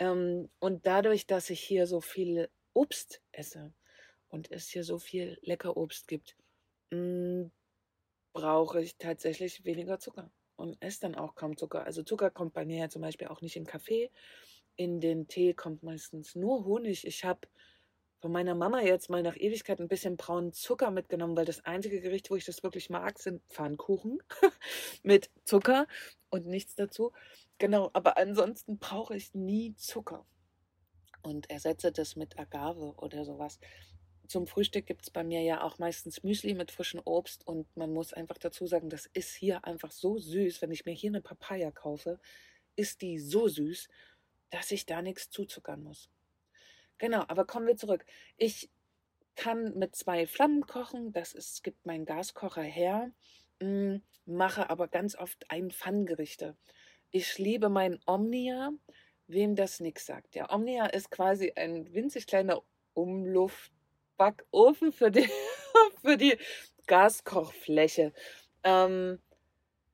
Ähm, 0.00 0.48
und 0.58 0.86
dadurch, 0.86 1.26
dass 1.26 1.50
ich 1.50 1.60
hier 1.60 1.86
so 1.86 2.00
viel 2.00 2.48
Obst 2.72 3.22
esse 3.32 3.72
und 4.28 4.50
es 4.50 4.68
hier 4.68 4.82
so 4.82 4.98
viel 4.98 5.38
lecker 5.42 5.76
Obst 5.76 6.08
gibt, 6.08 6.36
hm, 6.90 7.52
brauche 8.32 8.80
ich 8.80 8.96
tatsächlich 8.96 9.64
weniger 9.64 9.98
Zucker 9.98 10.32
und 10.56 10.80
esse 10.82 11.00
dann 11.00 11.14
auch 11.14 11.34
kaum 11.34 11.56
Zucker. 11.56 11.84
Also 11.84 12.02
Zucker 12.02 12.30
kommt 12.30 12.54
bei 12.54 12.64
mir 12.64 12.88
zum 12.88 13.02
Beispiel 13.02 13.28
auch 13.28 13.42
nicht 13.42 13.56
in 13.56 13.66
Kaffee. 13.66 14.10
In 14.76 15.00
den 15.00 15.28
Tee 15.28 15.52
kommt 15.52 15.82
meistens 15.82 16.34
nur 16.34 16.64
Honig. 16.64 17.06
Ich 17.06 17.24
habe 17.24 17.40
von 18.20 18.32
meiner 18.32 18.54
Mama 18.54 18.80
jetzt 18.80 19.10
mal 19.10 19.22
nach 19.22 19.36
Ewigkeit 19.36 19.80
ein 19.80 19.88
bisschen 19.88 20.16
braunen 20.16 20.52
Zucker 20.52 20.90
mitgenommen, 20.90 21.36
weil 21.36 21.46
das 21.46 21.64
einzige 21.64 22.00
Gericht, 22.00 22.30
wo 22.30 22.36
ich 22.36 22.44
das 22.44 22.62
wirklich 22.62 22.88
mag, 22.88 23.18
sind 23.18 23.42
Pfannkuchen 23.48 24.22
mit 25.02 25.30
Zucker 25.44 25.86
und 26.30 26.46
nichts 26.46 26.74
dazu. 26.74 27.12
Genau, 27.60 27.90
aber 27.92 28.16
ansonsten 28.16 28.78
brauche 28.78 29.14
ich 29.14 29.34
nie 29.34 29.74
Zucker 29.76 30.24
und 31.22 31.50
ersetze 31.50 31.92
das 31.92 32.16
mit 32.16 32.38
Agave 32.38 32.94
oder 32.96 33.26
sowas. 33.26 33.60
Zum 34.26 34.46
Frühstück 34.46 34.86
gibt 34.86 35.02
es 35.02 35.10
bei 35.10 35.22
mir 35.22 35.42
ja 35.42 35.62
auch 35.62 35.78
meistens 35.78 36.22
Müsli 36.22 36.54
mit 36.54 36.70
frischem 36.70 37.02
Obst 37.04 37.46
und 37.46 37.66
man 37.76 37.92
muss 37.92 38.14
einfach 38.14 38.38
dazu 38.38 38.66
sagen, 38.66 38.88
das 38.88 39.04
ist 39.12 39.34
hier 39.34 39.62
einfach 39.66 39.90
so 39.92 40.16
süß. 40.16 40.62
Wenn 40.62 40.70
ich 40.70 40.86
mir 40.86 40.94
hier 40.94 41.10
eine 41.10 41.20
Papaya 41.20 41.70
kaufe, 41.70 42.18
ist 42.76 43.02
die 43.02 43.18
so 43.18 43.46
süß, 43.46 43.88
dass 44.48 44.70
ich 44.70 44.86
da 44.86 45.02
nichts 45.02 45.28
zuzuckern 45.28 45.82
muss. 45.82 46.08
Genau, 46.96 47.24
aber 47.28 47.44
kommen 47.44 47.66
wir 47.66 47.76
zurück. 47.76 48.06
Ich 48.38 48.70
kann 49.36 49.76
mit 49.76 49.94
zwei 49.94 50.26
Flammen 50.26 50.66
kochen, 50.66 51.12
das 51.12 51.34
ist, 51.34 51.62
gibt 51.62 51.84
mein 51.84 52.06
Gaskocher 52.06 52.62
her, 52.62 53.12
mm, 53.60 53.96
mache 54.24 54.70
aber 54.70 54.88
ganz 54.88 55.14
oft 55.14 55.50
ein 55.50 55.70
Pfannengerichte. 55.70 56.56
Ich 57.12 57.38
liebe 57.38 57.68
mein 57.68 57.98
Omnia, 58.06 58.70
wem 59.26 59.56
das 59.56 59.80
nichts 59.80 60.06
sagt. 60.06 60.36
Der 60.36 60.52
Omnia 60.52 60.86
ist 60.86 61.10
quasi 61.10 61.52
ein 61.56 61.92
winzig 61.92 62.26
kleiner 62.26 62.62
Umluft 62.94 63.72
Backofen 64.16 64.92
für 64.92 65.10
die, 65.10 65.28
für 66.02 66.16
die 66.16 66.36
Gaskochfläche. 66.86 68.12
Ähm, 68.62 69.18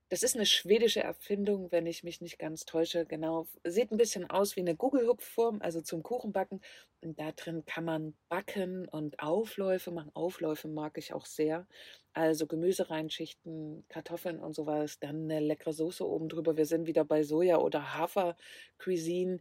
das 0.09 0.23
ist 0.23 0.35
eine 0.35 0.45
schwedische 0.45 1.01
Erfindung, 1.01 1.71
wenn 1.71 1.85
ich 1.85 2.03
mich 2.03 2.21
nicht 2.21 2.39
ganz 2.39 2.65
täusche. 2.65 3.05
Genau, 3.05 3.47
sieht 3.65 3.91
ein 3.91 3.97
bisschen 3.97 4.29
aus 4.29 4.55
wie 4.55 4.61
eine 4.61 4.75
Gugelhupfform, 4.75 5.61
also 5.61 5.81
zum 5.81 6.01
Kuchenbacken. 6.03 6.61
Und 7.01 7.19
da 7.19 7.31
drin 7.33 7.65
kann 7.65 7.83
man 7.85 8.15
backen 8.29 8.87
und 8.87 9.19
Aufläufe 9.19 9.91
machen. 9.91 10.11
Aufläufe 10.13 10.69
mag 10.69 10.97
ich 10.97 11.13
auch 11.13 11.25
sehr. 11.25 11.67
Also 12.13 12.47
Gemüse 12.47 12.89
reinschichten, 12.89 13.85
Kartoffeln 13.89 14.39
und 14.39 14.53
sowas, 14.55 14.99
dann 14.99 15.23
eine 15.23 15.39
leckere 15.41 15.73
Soße 15.73 16.07
oben 16.07 16.29
drüber. 16.29 16.55
Wir 16.57 16.65
sind 16.65 16.87
wieder 16.87 17.03
bei 17.03 17.21
Soja- 17.23 17.59
oder 17.59 17.93
Hafer-Cuisine. 17.95 19.39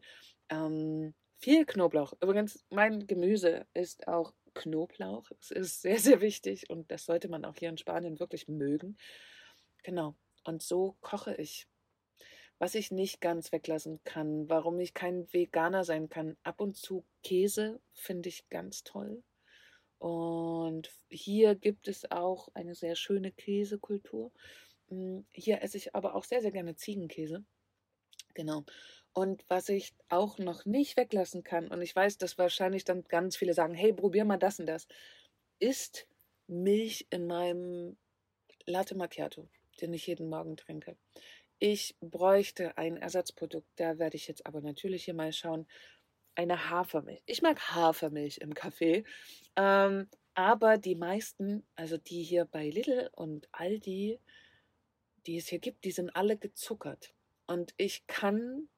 Ähm, 0.51 1.15
viel 1.39 1.65
Knoblauch. 1.65 2.13
Übrigens, 2.21 2.65
mein 2.71 3.07
Gemüse 3.07 3.67
ist 3.75 4.09
auch 4.09 4.33
Knoblauch. 4.55 5.31
Es 5.41 5.51
ist 5.53 5.83
sehr, 5.83 5.99
sehr 5.99 6.21
wichtig 6.21 6.71
und 6.71 6.91
das 6.91 7.05
sollte 7.05 7.29
man 7.29 7.45
auch 7.45 7.57
hier 7.57 7.69
in 7.69 7.79
Spanien 7.79 8.19
wirklich 8.19 8.49
mögen. 8.49 8.97
Genau. 9.85 10.17
Und 10.47 10.63
so 10.63 10.97
koche 11.01 11.35
ich. 11.35 11.67
Was 12.59 12.75
ich 12.75 12.91
nicht 12.91 13.21
ganz 13.21 13.53
weglassen 13.53 14.01
kann, 14.05 14.49
warum 14.49 14.81
ich 14.81 14.95
kein 14.95 15.31
Veganer 15.33 15.85
sein 15.85 16.09
kann. 16.09 16.37
Ab 16.43 16.61
und 16.61 16.77
zu 16.77 17.05
Käse 17.23 17.81
finde 17.93 18.31
ich 18.31 18.49
ganz 18.49 18.83
toll. 18.83 19.23
Und 19.99 20.91
hier 21.11 21.55
gibt 21.55 21.89
es 21.89 22.11
auch 22.11 22.49
eine 22.55 22.75
sehr 22.75 22.97
schöne 22.97 23.33
Käsekultur. 23.33 24.33
Hm, 24.89 25.27
hier 25.33 25.63
esse 25.63 25.77
ich 25.77 25.95
aber 25.95 26.15
auch 26.15 26.25
sehr, 26.25 26.41
sehr 26.41 26.53
gerne 26.53 26.77
Ziegenkäse. 26.77 27.45
Genau. 28.35 28.65
Und 29.13 29.45
was 29.49 29.69
ich 29.69 29.95
auch 30.09 30.39
noch 30.39 30.65
nicht 30.65 30.97
weglassen 30.97 31.43
kann, 31.43 31.69
und 31.69 31.83
ich 31.83 31.97
weiß, 31.97 32.19
dass 32.19 32.39
wahrscheinlich 32.39 32.85
dann 32.85 33.03
ganz 33.05 33.37
viele 33.37 33.55
sagen, 33.55 33.75
hey, 33.75 33.93
probier 33.93 34.25
mal 34.25 34.39
das 34.39 34.61
und 34.61 34.67
das, 34.67 34.87
ist 35.59 36.07
Milch 36.47 37.07
in 37.11 37.27
meinem 37.27 37.97
Latte 38.67 38.95
Macchiato, 38.95 39.49
den 39.77 39.93
ich 39.93 40.07
jeden 40.07 40.29
Morgen 40.29 40.57
trinke. 40.57 40.97
Ich 41.59 41.97
bräuchte 42.01 42.77
ein 42.77 42.97
Ersatzprodukt, 42.97 43.69
da 43.77 43.99
werde 43.99 44.17
ich 44.17 44.29
jetzt 44.29 44.47
aber 44.47 44.61
natürlich 44.61 45.05
hier 45.05 45.15
mal 45.15 45.33
schauen. 45.33 45.67
Eine 46.35 46.69
Hafermilch. 46.69 47.23
Ich 47.25 47.41
mag 47.41 47.59
Hafermilch 47.75 48.39
im 48.39 48.53
Kaffee, 48.53 49.05
ähm, 49.57 50.09
aber 50.35 50.77
die 50.77 50.95
meisten, 50.95 51.67
also 51.77 51.97
die 51.97 52.23
hier 52.23 52.45
bei 52.45 52.69
Lidl 52.69 53.09
und 53.13 53.49
Aldi, 53.53 54.21
die 55.27 55.39
es 55.39 55.49
hier 55.49 55.61
gibt, 55.61 55.85
die 55.85 55.93
sind 55.93 56.11
alle 56.11 56.37
gezuckert. 56.37 57.15
Und 57.47 57.73
ich 57.79 58.07
kann 58.07 58.69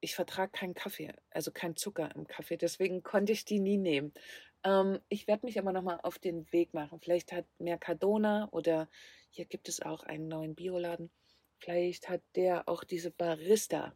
ich 0.00 0.14
vertrage 0.14 0.52
keinen 0.52 0.74
Kaffee, 0.74 1.12
also 1.30 1.50
kein 1.50 1.76
Zucker 1.76 2.14
im 2.14 2.26
Kaffee. 2.26 2.56
Deswegen 2.56 3.02
konnte 3.02 3.32
ich 3.32 3.44
die 3.44 3.58
nie 3.58 3.78
nehmen. 3.78 4.12
Ähm, 4.64 5.00
ich 5.08 5.26
werde 5.26 5.46
mich 5.46 5.58
aber 5.58 5.72
nochmal 5.72 6.00
auf 6.02 6.18
den 6.18 6.50
Weg 6.52 6.74
machen. 6.74 7.00
Vielleicht 7.00 7.32
hat 7.32 7.46
Mercadona 7.58 8.48
oder 8.50 8.88
hier 9.30 9.44
gibt 9.44 9.68
es 9.68 9.80
auch 9.80 10.02
einen 10.02 10.28
neuen 10.28 10.54
Bioladen. 10.54 11.10
Vielleicht 11.58 12.08
hat 12.08 12.22
der 12.34 12.68
auch 12.68 12.84
diese 12.84 13.10
Barista 13.10 13.94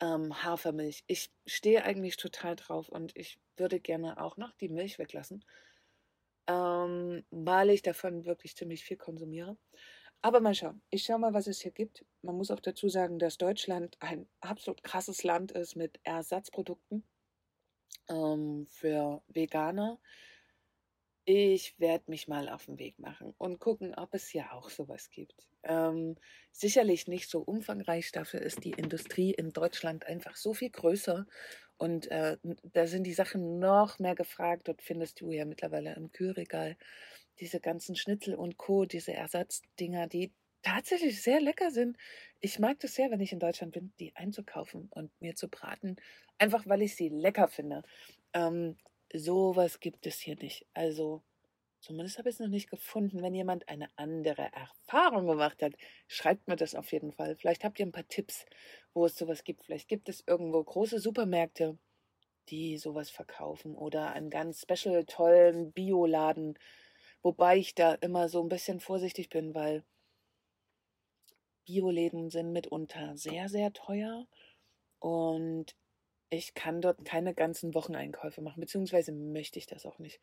ähm, 0.00 0.42
Hafermilch. 0.42 1.04
Ich 1.06 1.30
stehe 1.46 1.84
eigentlich 1.84 2.16
total 2.16 2.56
drauf 2.56 2.88
und 2.88 3.16
ich 3.16 3.38
würde 3.56 3.80
gerne 3.80 4.20
auch 4.20 4.36
noch 4.36 4.52
die 4.52 4.68
Milch 4.68 4.98
weglassen, 4.98 5.44
ähm, 6.48 7.24
weil 7.30 7.70
ich 7.70 7.82
davon 7.82 8.24
wirklich 8.24 8.56
ziemlich 8.56 8.84
viel 8.84 8.96
konsumiere. 8.96 9.56
Aber 10.24 10.40
mal 10.40 10.54
schauen. 10.54 10.80
Ich 10.90 11.04
schaue 11.04 11.18
mal, 11.18 11.34
was 11.34 11.48
es 11.48 11.60
hier 11.60 11.72
gibt. 11.72 12.04
Man 12.22 12.36
muss 12.36 12.52
auch 12.52 12.60
dazu 12.60 12.88
sagen, 12.88 13.18
dass 13.18 13.38
Deutschland 13.38 13.96
ein 14.00 14.28
absolut 14.40 14.82
krasses 14.84 15.24
Land 15.24 15.50
ist 15.52 15.74
mit 15.74 15.98
Ersatzprodukten 16.04 17.04
ähm, 18.08 18.66
für 18.68 19.22
Veganer. 19.28 19.98
Ich 21.24 21.78
werde 21.78 22.10
mich 22.10 22.26
mal 22.26 22.48
auf 22.48 22.66
den 22.66 22.78
Weg 22.78 22.98
machen 22.98 23.32
und 23.38 23.60
gucken, 23.60 23.94
ob 23.94 24.12
es 24.12 24.28
hier 24.28 24.52
auch 24.52 24.70
sowas 24.70 25.08
gibt. 25.10 25.48
Ähm, 25.62 26.16
sicherlich 26.50 27.06
nicht 27.06 27.30
so 27.30 27.40
umfangreich, 27.40 28.10
dafür 28.10 28.42
ist 28.42 28.64
die 28.64 28.72
Industrie 28.72 29.32
in 29.32 29.52
Deutschland 29.52 30.04
einfach 30.06 30.34
so 30.34 30.52
viel 30.52 30.70
größer 30.70 31.26
und 31.76 32.10
äh, 32.10 32.38
da 32.64 32.86
sind 32.86 33.04
die 33.04 33.12
Sachen 33.12 33.58
noch 33.58 33.98
mehr 33.98 34.14
gefragt. 34.14 34.68
Dort 34.68 34.82
findest 34.82 35.20
du 35.20 35.30
ja 35.30 35.44
mittlerweile 35.44 35.94
im 35.94 36.10
Kühlregal 36.10 36.76
diese 37.40 37.60
ganzen 37.60 37.96
Schnitzel 37.96 38.34
und 38.34 38.56
Co., 38.56 38.84
diese 38.84 39.12
Ersatzdinger, 39.12 40.06
die 40.06 40.32
tatsächlich 40.62 41.22
sehr 41.22 41.40
lecker 41.40 41.70
sind. 41.70 41.96
Ich 42.40 42.58
mag 42.58 42.80
das 42.80 42.94
sehr, 42.94 43.10
wenn 43.10 43.20
ich 43.20 43.32
in 43.32 43.38
Deutschland 43.40 43.72
bin, 43.72 43.92
die 44.00 44.14
einzukaufen 44.16 44.88
und 44.90 45.10
mir 45.20 45.34
zu 45.36 45.48
braten, 45.48 45.96
einfach 46.38 46.66
weil 46.66 46.82
ich 46.82 46.96
sie 46.96 47.08
lecker 47.08 47.48
finde. 47.48 47.82
Ähm, 48.32 48.76
sowas 49.12 49.80
gibt 49.80 50.06
es 50.06 50.20
hier 50.20 50.36
nicht. 50.36 50.66
Also 50.74 51.22
zumindest 51.80 52.18
habe 52.18 52.28
ich 52.28 52.36
es 52.36 52.40
noch 52.40 52.48
nicht 52.48 52.70
gefunden. 52.70 53.22
Wenn 53.22 53.34
jemand 53.34 53.68
eine 53.68 53.88
andere 53.96 54.50
Erfahrung 54.52 55.26
gemacht 55.26 55.62
hat, 55.62 55.74
schreibt 56.08 56.48
mir 56.48 56.56
das 56.56 56.74
auf 56.74 56.92
jeden 56.92 57.12
Fall. 57.12 57.36
Vielleicht 57.36 57.64
habt 57.64 57.78
ihr 57.80 57.86
ein 57.86 57.92
paar 57.92 58.08
Tipps, 58.08 58.46
wo 58.94 59.06
es 59.06 59.16
sowas 59.16 59.44
gibt. 59.44 59.64
Vielleicht 59.64 59.88
gibt 59.88 60.08
es 60.08 60.24
irgendwo 60.26 60.62
große 60.62 60.98
Supermärkte, 61.00 61.78
die 62.48 62.78
sowas 62.78 63.10
verkaufen 63.10 63.74
oder 63.76 64.12
einen 64.12 64.30
ganz 64.30 64.62
special 64.62 65.04
tollen 65.06 65.72
Bioladen 65.72 66.58
Wobei 67.22 67.56
ich 67.58 67.74
da 67.74 67.94
immer 67.94 68.28
so 68.28 68.42
ein 68.42 68.48
bisschen 68.48 68.80
vorsichtig 68.80 69.28
bin, 69.28 69.54
weil 69.54 69.84
Bioläden 71.64 72.30
sind 72.30 72.52
mitunter 72.52 73.16
sehr, 73.16 73.48
sehr 73.48 73.72
teuer 73.72 74.26
und 74.98 75.76
ich 76.30 76.54
kann 76.54 76.80
dort 76.80 77.04
keine 77.04 77.34
ganzen 77.34 77.74
Wocheneinkäufe 77.74 78.40
machen, 78.40 78.60
beziehungsweise 78.60 79.12
möchte 79.12 79.58
ich 79.58 79.66
das 79.66 79.86
auch 79.86 79.98
nicht. 79.98 80.20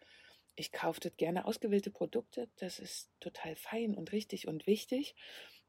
Ich 0.56 0.72
kaufe 0.72 1.00
dort 1.00 1.18
gerne 1.18 1.46
ausgewählte 1.46 1.92
Produkte, 1.92 2.50
das 2.58 2.80
ist 2.80 3.12
total 3.20 3.56
fein 3.56 3.96
und 3.96 4.12
richtig 4.12 4.48
und 4.48 4.68
wichtig. 4.68 5.16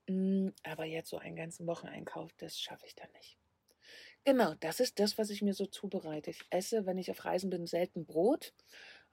Mm, 0.08 0.48
aber 0.64 0.84
jetzt 0.84 1.10
so 1.10 1.18
einen 1.18 1.36
ganzen 1.36 1.66
Wocheneinkauf, 1.66 2.32
das 2.38 2.58
schaffe 2.60 2.86
ich 2.86 2.94
dann 2.94 3.10
nicht. 3.12 3.38
Genau, 4.24 4.54
das 4.60 4.80
ist 4.80 4.98
das, 4.98 5.18
was 5.18 5.30
ich 5.30 5.42
mir 5.42 5.54
so 5.54 5.66
zubereite. 5.66 6.30
Ich 6.30 6.44
esse, 6.50 6.86
wenn 6.86 6.98
ich 6.98 7.10
auf 7.10 7.24
Reisen 7.24 7.50
bin, 7.50 7.66
selten 7.66 8.06
Brot. 8.06 8.52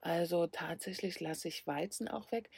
Also 0.01 0.47
tatsächlich 0.47 1.19
lasse 1.19 1.47
ich 1.47 1.65
Weizen 1.65 2.07
auch 2.07 2.31
weg. 2.31 2.49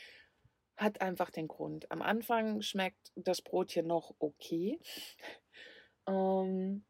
Hat 0.79 1.01
einfach 1.01 1.29
den 1.29 1.47
Grund. 1.47 1.91
Am 1.91 2.01
Anfang 2.01 2.61
schmeckt 2.61 3.11
das 3.15 3.41
Brotchen 3.41 3.87
noch 3.87 4.15
okay. 4.19 4.79
ähm, 6.07 6.85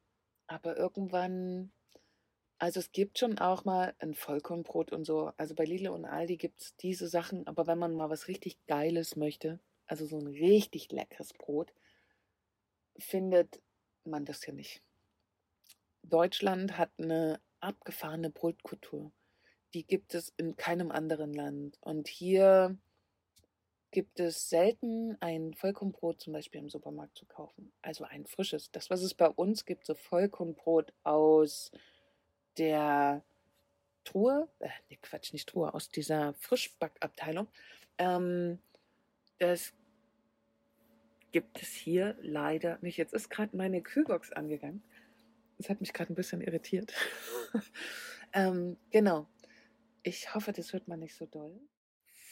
aber 0.48 0.77
irgendwann, 0.77 1.72
also 2.60 2.79
es 2.79 2.91
gibt 2.91 3.17
schon 3.19 3.39
auch 3.39 3.65
mal 3.65 3.96
ein 4.00 4.13
Vollkornbrot 4.13 4.91
und 4.91 5.05
so. 5.05 5.31
Also 5.38 5.55
bei 5.55 5.65
Lidl 5.65 5.89
und 5.89 6.05
Aldi 6.05 6.38
gibt 6.38 6.62
es 6.62 6.75
diese 6.77 7.08
Sachen. 7.08 7.48
Aber 7.48 7.65
wenn 7.67 7.79
man 7.79 7.96
mal 7.96 8.10
was 8.10 8.27
richtig 8.27 8.65
Geiles 8.67 9.15
möchte, 9.15 9.60
also 9.88 10.05
so 10.05 10.19
ein 10.19 10.27
richtig 10.27 10.91
leckeres 10.91 11.34
Brot, 11.34 11.74
findet 12.98 13.62
man 14.03 14.25
das 14.25 14.43
hier 14.43 14.53
nicht. 14.53 14.84
Deutschland 16.03 16.77
hat 16.77 16.91
eine 17.00 17.41
abgefahrene 17.60 18.29
Brotkultur 18.29 19.12
die 19.74 19.86
gibt 19.86 20.15
es 20.15 20.34
in 20.38 20.55
keinem 20.55 20.91
anderen 20.91 21.34
Land. 21.34 21.77
Und 21.81 22.08
hier 22.08 22.77
gibt 23.91 24.19
es 24.19 24.50
selten 24.50 25.17
ein 25.19 25.53
Vollkornbrot 25.53 26.22
zum 26.22 26.34
Beispiel 26.34 26.62
im 26.62 26.69
Supermarkt 26.69 27.17
zu 27.17 27.25
kaufen. 27.25 27.72
Also 27.81 28.03
ein 28.03 28.25
frisches. 28.25 28.72
Das, 28.72 28.89
was 28.89 29.01
es 29.01 29.13
bei 29.13 29.27
uns 29.27 29.65
gibt, 29.65 29.86
so 29.86 29.96
Vollkornbrot 29.96 30.93
aus 31.03 31.72
der 32.58 33.24
Truhe, 34.03 34.50
äh, 34.60 34.69
nee, 34.89 35.00
Quatsch, 35.01 35.34
nicht 35.34 35.50
Truhe, 35.50 35.74
aus 35.74 35.89
dieser 35.89 36.34
Frischbackabteilung, 36.36 37.48
ähm, 37.98 38.60
Das 39.39 39.74
gibt 41.31 41.62
es 41.62 41.69
hier 41.69 42.17
leider 42.22 42.79
nicht. 42.81 42.98
Jetzt 42.98 43.13
ist 43.13 43.29
gerade 43.29 43.55
meine 43.55 43.81
Kühlbox 43.81 44.31
angegangen. 44.31 44.84
Das 45.58 45.69
hat 45.69 45.81
mich 45.81 45.93
gerade 45.93 46.12
ein 46.13 46.15
bisschen 46.15 46.41
irritiert. 46.41 46.93
ähm, 48.34 48.77
genau. 48.91 49.27
Ich 50.03 50.34
hoffe, 50.34 50.53
das 50.53 50.74
hört 50.74 50.88
man 50.88 51.00
nicht 51.00 51.15
so 51.15 51.25
doll. 51.25 51.60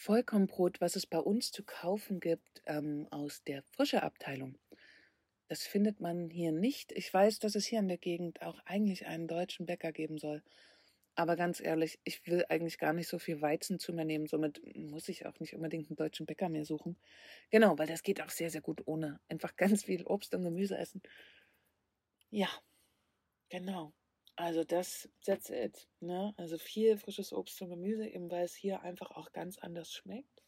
Vollkornbrot, 0.07 0.79
was 0.79 0.95
es 0.95 1.05
bei 1.05 1.19
uns 1.19 1.51
zu 1.51 1.65
kaufen 1.65 2.21
gibt, 2.21 2.61
ähm, 2.65 3.09
aus 3.11 3.43
der 3.43 3.61
frische 3.61 4.03
Abteilung. 4.03 4.57
Das 5.49 5.63
findet 5.63 5.99
man 5.99 6.29
hier 6.29 6.53
nicht. 6.53 6.93
Ich 6.93 7.13
weiß, 7.13 7.39
dass 7.39 7.55
es 7.55 7.65
hier 7.65 7.79
in 7.79 7.89
der 7.89 7.97
Gegend 7.97 8.41
auch 8.41 8.57
eigentlich 8.63 9.05
einen 9.05 9.27
deutschen 9.27 9.65
Bäcker 9.65 9.91
geben 9.91 10.17
soll. 10.17 10.43
Aber 11.15 11.35
ganz 11.35 11.59
ehrlich, 11.59 11.99
ich 12.05 12.25
will 12.25 12.45
eigentlich 12.47 12.77
gar 12.77 12.93
nicht 12.93 13.09
so 13.09 13.19
viel 13.19 13.41
Weizen 13.41 13.79
zu 13.79 13.91
mir 13.91 14.05
nehmen. 14.05 14.27
Somit 14.27 14.61
muss 14.77 15.09
ich 15.09 15.25
auch 15.25 15.41
nicht 15.41 15.53
unbedingt 15.55 15.89
einen 15.89 15.97
deutschen 15.97 16.25
Bäcker 16.25 16.47
mehr 16.47 16.63
suchen. 16.63 16.95
Genau, 17.49 17.77
weil 17.77 17.87
das 17.87 18.01
geht 18.01 18.21
auch 18.21 18.29
sehr, 18.29 18.49
sehr 18.49 18.61
gut 18.61 18.83
ohne. 18.85 19.19
Einfach 19.27 19.55
ganz 19.57 19.83
viel 19.83 20.05
Obst 20.05 20.33
und 20.33 20.43
Gemüse 20.43 20.77
essen. 20.77 21.01
Ja, 22.31 22.47
genau. 23.49 23.93
Also 24.37 24.63
das, 24.63 25.09
that's 25.25 25.49
it. 25.49 25.87
Ne? 25.99 26.33
Also 26.37 26.59
viel 26.59 26.97
frisches 26.97 27.33
Obst 27.33 27.59
und 27.61 27.69
Gemüse, 27.69 28.07
eben 28.07 28.29
weil 28.29 28.45
es 28.45 28.55
hier 28.55 28.81
einfach 28.81 29.11
auch 29.11 29.31
ganz 29.31 29.57
anders 29.57 29.91
schmeckt. 29.91 30.43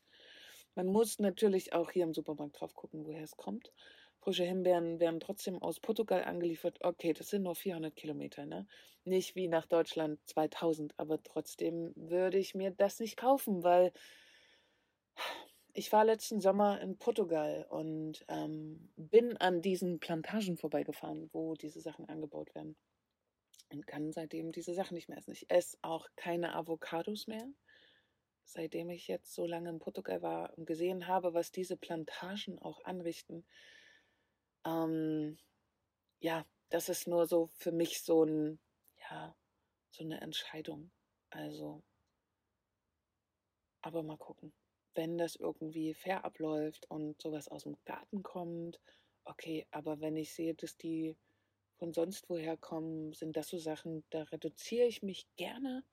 Man 0.76 0.88
muss 0.88 1.18
natürlich 1.18 1.74
auch 1.74 1.90
hier 1.92 2.04
im 2.04 2.14
Supermarkt 2.14 2.62
drauf 2.62 2.76
gucken, 2.76 3.06
woher 3.06 3.24
es 3.24 3.36
kommt. 3.36 3.74
Frische 4.20 4.44
Himbeeren 4.44 5.00
werden 5.00 5.20
trotzdem 5.20 5.60
aus 5.62 5.80
Portugal 5.80 6.24
angeliefert. 6.24 6.78
Okay, 6.84 7.14
das 7.14 7.30
sind 7.30 7.44
nur 7.44 7.56
400 7.56 7.96
Kilometer, 7.96 8.46
ne? 8.46 8.68
Nicht 9.06 9.36
wie 9.36 9.48
nach 9.48 9.66
Deutschland 9.66 10.20
2000, 10.28 10.94
aber 11.00 11.24
trotzdem 11.24 11.92
würde 11.96 12.38
ich 12.38 12.54
mir 12.54 12.70
das 12.70 13.00
nicht 13.00 13.18
kaufen, 13.18 13.64
weil 13.64 13.92
ich 15.74 15.92
war 15.92 16.06
letzten 16.06 16.42
Sommer 16.42 16.80
in 16.82 16.98
Portugal 16.98 17.66
und 17.70 18.24
ähm, 18.28 18.92
bin 18.98 19.36
an 19.38 19.62
diesen 19.62 20.00
Plantagen 20.00 20.58
vorbeigefahren, 20.58 21.30
wo 21.34 21.56
diese 21.56 21.82
Sachen 21.82 22.08
angebaut 22.08 22.54
werden. 22.54 22.76
Und 23.72 23.86
kann 23.86 24.12
seitdem 24.12 24.52
diese 24.52 24.74
Sachen 24.74 24.96
nicht 24.96 25.10
mehr 25.10 25.18
essen. 25.18 25.32
Ich 25.32 25.50
esse 25.50 25.78
auch 25.82 26.08
keine 26.16 26.56
Avocados 26.56 27.28
mehr. 27.28 27.48
Seitdem 28.46 28.90
ich 28.90 29.08
jetzt 29.08 29.34
so 29.34 29.46
lange 29.46 29.70
in 29.70 29.80
Portugal 29.80 30.24
war 30.24 30.58
und 30.58 30.66
gesehen 30.66 31.08
habe, 31.08 31.36
was 31.36 31.52
diese 31.52 31.78
Plantagen 31.78 32.58
auch 32.60 32.84
anrichten, 32.84 33.46
ähm, 34.66 35.38
ja, 36.20 36.46
das 36.70 36.90
ist 36.90 37.08
nur 37.08 37.28
so 37.28 37.48
für 37.58 37.72
mich 37.72 38.02
so 38.02 38.24
ein, 38.24 38.60
ja, 39.10 39.36
so 39.92 40.04
eine 40.04 40.22
Entscheidung. 40.22 40.92
Also, 41.30 41.84
aber 43.82 44.04
mal 44.04 44.18
gucken. 44.18 44.52
Wenn 44.96 45.18
das 45.18 45.36
irgendwie 45.36 45.94
fair 45.94 46.26
abläuft 46.26 46.90
und 46.90 47.22
sowas 47.22 47.48
aus 47.48 47.64
dem 47.64 47.78
Garten 47.86 48.24
kommt, 48.24 48.80
okay, 49.24 49.68
aber 49.72 50.02
wenn 50.02 50.18
ich 50.18 50.34
sehe, 50.34 50.56
dass 50.56 50.76
die 50.78 51.16
von 51.80 51.94
sonst 51.94 52.30
woher 52.30 52.58
kommen, 52.58 53.14
sind 53.14 53.38
das 53.38 53.48
so 53.50 53.58
Sachen, 53.58 54.04
da 54.12 54.24
reduziere 54.24 54.86
ich 54.88 55.02
mich 55.02 55.28
gerne, 55.38 55.84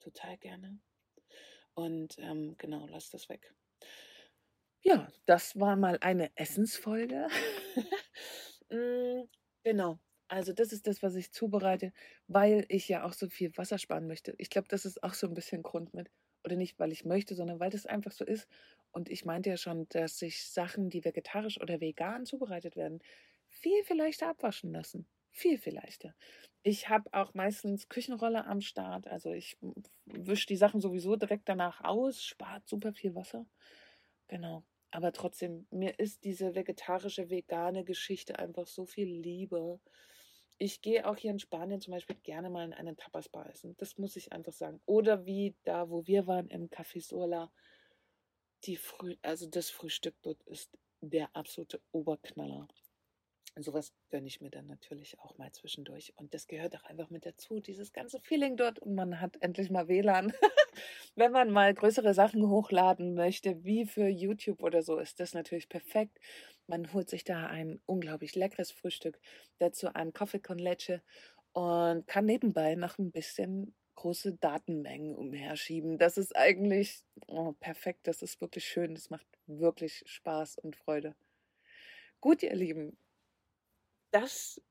total 0.00 0.38
gerne. 0.38 0.80
Und 1.74 2.16
ähm, 2.18 2.56
genau, 2.58 2.86
lass 2.86 3.10
das 3.10 3.28
weg. 3.28 3.54
Ja, 4.82 5.08
das 5.26 5.58
war 5.58 5.76
mal 5.76 5.98
eine 6.00 6.30
Essensfolge. 6.36 7.28
Mm, 8.70 9.28
genau. 9.62 9.98
Also 10.26 10.52
das 10.54 10.72
ist 10.72 10.86
das, 10.86 11.02
was 11.02 11.14
ich 11.16 11.30
zubereite, 11.32 11.92
weil 12.28 12.64
ich 12.68 12.88
ja 12.88 13.04
auch 13.04 13.12
so 13.12 13.28
viel 13.28 13.56
Wasser 13.58 13.78
sparen 13.78 14.06
möchte. 14.06 14.34
Ich 14.38 14.48
glaube, 14.50 14.68
das 14.68 14.86
ist 14.86 15.02
auch 15.02 15.12
so 15.14 15.26
ein 15.28 15.34
bisschen 15.34 15.62
Grund 15.62 15.92
mit. 15.94 16.10
Oder 16.44 16.56
nicht, 16.56 16.78
weil 16.78 16.90
ich 16.90 17.04
möchte, 17.04 17.34
sondern 17.34 17.60
weil 17.60 17.70
das 17.70 17.84
einfach 17.86 18.10
so 18.12 18.24
ist. 18.24 18.48
Und 18.90 19.10
ich 19.10 19.26
meinte 19.26 19.50
ja 19.50 19.58
schon, 19.58 19.86
dass 19.90 20.18
sich 20.18 20.48
Sachen, 20.48 20.88
die 20.90 21.04
vegetarisch 21.04 21.60
oder 21.60 21.80
vegan 21.80 22.24
zubereitet 22.26 22.74
werden, 22.74 23.00
viel, 23.48 23.84
viel 23.84 23.98
leichter 23.98 24.28
abwaschen 24.28 24.72
lassen. 24.72 25.06
Viel, 25.36 25.58
viel 25.58 25.74
leichter. 25.74 26.14
Ich 26.62 26.88
habe 26.88 27.12
auch 27.12 27.34
meistens 27.34 27.88
Küchenrolle 27.88 28.46
am 28.46 28.60
Start. 28.60 29.08
Also 29.08 29.32
ich 29.32 29.58
wische 30.06 30.46
die 30.46 30.56
Sachen 30.56 30.80
sowieso 30.80 31.16
direkt 31.16 31.48
danach 31.48 31.82
aus, 31.82 32.22
spart 32.22 32.68
super 32.68 32.92
viel 32.92 33.16
Wasser. 33.16 33.44
Genau. 34.28 34.62
Aber 34.92 35.12
trotzdem, 35.12 35.66
mir 35.72 35.98
ist 35.98 36.22
diese 36.22 36.54
vegetarische, 36.54 37.30
vegane 37.30 37.84
Geschichte 37.84 38.38
einfach 38.38 38.68
so 38.68 38.86
viel 38.86 39.08
lieber. 39.08 39.80
Ich 40.56 40.82
gehe 40.82 41.04
auch 41.04 41.16
hier 41.16 41.32
in 41.32 41.40
Spanien 41.40 41.80
zum 41.80 41.90
Beispiel 41.94 42.16
gerne 42.22 42.48
mal 42.48 42.64
in 42.64 42.72
einen 42.72 42.96
Tapas-Bar 42.96 43.50
essen. 43.50 43.74
Das 43.78 43.98
muss 43.98 44.14
ich 44.14 44.32
einfach 44.32 44.52
sagen. 44.52 44.80
Oder 44.86 45.26
wie 45.26 45.56
da, 45.64 45.90
wo 45.90 46.06
wir 46.06 46.28
waren, 46.28 46.46
im 46.46 46.70
Café 46.70 47.04
Sola. 47.04 47.50
Die 48.62 48.76
Früh 48.76 49.16
also 49.20 49.48
das 49.48 49.68
Frühstück 49.68 50.14
dort 50.22 50.40
ist 50.44 50.70
der 51.00 51.34
absolute 51.34 51.82
Oberknaller. 51.90 52.68
Sowas 53.56 53.92
gönne 54.10 54.26
ich 54.26 54.40
mir 54.40 54.50
dann 54.50 54.66
natürlich 54.66 55.18
auch 55.20 55.38
mal 55.38 55.52
zwischendurch. 55.52 56.12
Und 56.16 56.34
das 56.34 56.48
gehört 56.48 56.76
auch 56.76 56.84
einfach 56.84 57.10
mit 57.10 57.24
dazu, 57.24 57.60
dieses 57.60 57.92
ganze 57.92 58.18
Feeling 58.20 58.56
dort. 58.56 58.80
Und 58.80 58.94
man 58.94 59.20
hat 59.20 59.36
endlich 59.40 59.70
mal 59.70 59.86
WLAN. 59.86 60.32
Wenn 61.14 61.30
man 61.30 61.50
mal 61.50 61.72
größere 61.72 62.14
Sachen 62.14 62.48
hochladen 62.48 63.14
möchte, 63.14 63.62
wie 63.64 63.86
für 63.86 64.08
YouTube 64.08 64.62
oder 64.62 64.82
so, 64.82 64.98
ist 64.98 65.20
das 65.20 65.34
natürlich 65.34 65.68
perfekt. 65.68 66.18
Man 66.66 66.92
holt 66.92 67.08
sich 67.08 67.22
da 67.22 67.46
ein 67.46 67.80
unglaublich 67.86 68.34
leckeres 68.34 68.72
Frühstück, 68.72 69.20
dazu 69.58 69.94
ein 69.94 70.12
Kaffee 70.12 70.40
con 70.40 70.58
Leche 70.58 71.02
und 71.52 72.06
kann 72.08 72.26
nebenbei 72.26 72.74
noch 72.74 72.98
ein 72.98 73.12
bisschen 73.12 73.74
große 73.94 74.34
Datenmengen 74.34 75.14
umherschieben. 75.14 75.98
Das 75.98 76.18
ist 76.18 76.34
eigentlich 76.36 77.04
oh, 77.28 77.52
perfekt. 77.52 78.08
Das 78.08 78.22
ist 78.22 78.40
wirklich 78.40 78.64
schön. 78.64 78.94
Das 78.94 79.10
macht 79.10 79.26
wirklich 79.46 80.02
Spaß 80.06 80.58
und 80.58 80.74
Freude. 80.74 81.14
Gut, 82.20 82.42
ihr 82.42 82.54
Lieben, 82.54 82.96
das 84.14 84.62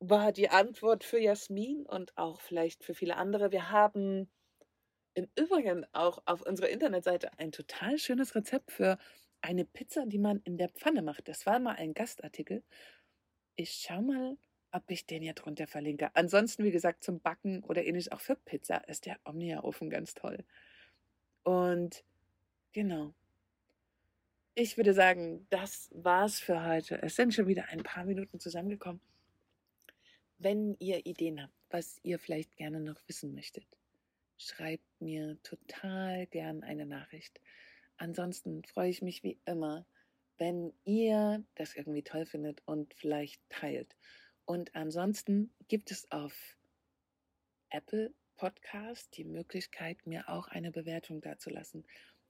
war 0.00 0.32
die 0.32 0.50
Antwort 0.50 1.04
für 1.04 1.18
Jasmin 1.18 1.86
und 1.86 2.16
auch 2.18 2.40
vielleicht 2.40 2.82
für 2.82 2.94
viele 2.94 3.16
andere. 3.16 3.52
Wir 3.52 3.70
haben 3.70 4.28
im 5.14 5.28
Übrigen 5.38 5.86
auch 5.92 6.22
auf 6.26 6.42
unserer 6.42 6.68
Internetseite 6.68 7.38
ein 7.38 7.52
total 7.52 7.98
schönes 7.98 8.34
Rezept 8.34 8.72
für 8.72 8.98
eine 9.40 9.64
Pizza, 9.64 10.06
die 10.06 10.18
man 10.18 10.40
in 10.40 10.58
der 10.58 10.70
Pfanne 10.70 11.02
macht. 11.02 11.28
Das 11.28 11.46
war 11.46 11.60
mal 11.60 11.76
ein 11.76 11.94
Gastartikel. 11.94 12.64
Ich 13.54 13.84
schau 13.86 14.02
mal, 14.02 14.36
ob 14.72 14.90
ich 14.90 15.06
den 15.06 15.22
hier 15.22 15.34
drunter 15.34 15.68
verlinke. 15.68 16.10
Ansonsten, 16.14 16.64
wie 16.64 16.72
gesagt, 16.72 17.04
zum 17.04 17.20
Backen 17.20 17.62
oder 17.62 17.84
ähnlich 17.84 18.12
auch 18.12 18.20
für 18.20 18.34
Pizza 18.34 18.78
ist 18.88 19.06
der 19.06 19.18
Omnia-Ofen 19.24 19.88
ganz 19.88 20.14
toll. 20.14 20.44
Und 21.44 22.04
genau, 22.72 23.14
ich 24.54 24.76
würde 24.76 24.94
sagen, 24.94 25.46
das 25.50 25.90
war's 25.92 26.38
für 26.38 26.64
heute. 26.64 27.02
Es 27.02 27.16
sind 27.16 27.34
schon 27.34 27.48
wieder 27.48 27.68
ein 27.70 27.82
paar 27.82 28.04
Minuten 28.04 28.38
zusammengekommen. 28.38 29.00
Wenn 30.38 30.76
ihr 30.78 31.06
Ideen 31.06 31.42
habt, 31.42 31.54
was 31.70 31.98
ihr 32.02 32.18
vielleicht 32.18 32.56
gerne 32.56 32.80
noch 32.80 33.00
wissen 33.08 33.34
möchtet, 33.34 33.66
schreibt 34.38 34.84
mir 35.00 35.38
total 35.42 36.26
gern 36.26 36.62
eine 36.62 36.86
Nachricht. 36.86 37.40
Ansonsten 37.96 38.62
freue 38.64 38.90
ich 38.90 39.02
mich 39.02 39.22
wie 39.24 39.38
immer, 39.44 39.86
wenn 40.38 40.72
ihr 40.84 41.44
das 41.56 41.74
irgendwie 41.74 42.02
toll 42.02 42.26
findet 42.26 42.62
und 42.66 42.94
vielleicht 42.94 43.40
teilt. 43.48 43.96
Und 44.44 44.74
ansonsten 44.74 45.52
gibt 45.68 45.90
es 45.90 46.10
auf 46.12 46.56
Apple 47.70 48.12
Podcast 48.36 49.16
die 49.16 49.24
Möglichkeit, 49.24 50.06
mir 50.06 50.28
auch 50.28 50.48
eine 50.48 50.70
Bewertung 50.70 51.20
dazulassen. 51.20 51.84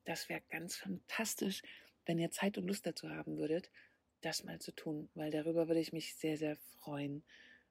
Das 0.04 0.28
wäre 0.28 0.42
ganz 0.50 0.76
fantastisch, 0.76 1.62
wenn 2.06 2.18
ihr 2.18 2.30
Zeit 2.30 2.58
und 2.58 2.66
Lust 2.66 2.86
dazu 2.86 3.08
haben 3.08 3.38
würdet, 3.38 3.70
das 4.20 4.44
mal 4.44 4.58
zu 4.58 4.72
tun, 4.72 5.08
weil 5.14 5.30
darüber 5.30 5.68
würde 5.68 5.80
ich 5.80 5.92
mich 5.92 6.14
sehr, 6.16 6.36
sehr 6.36 6.56
freuen. 6.56 7.24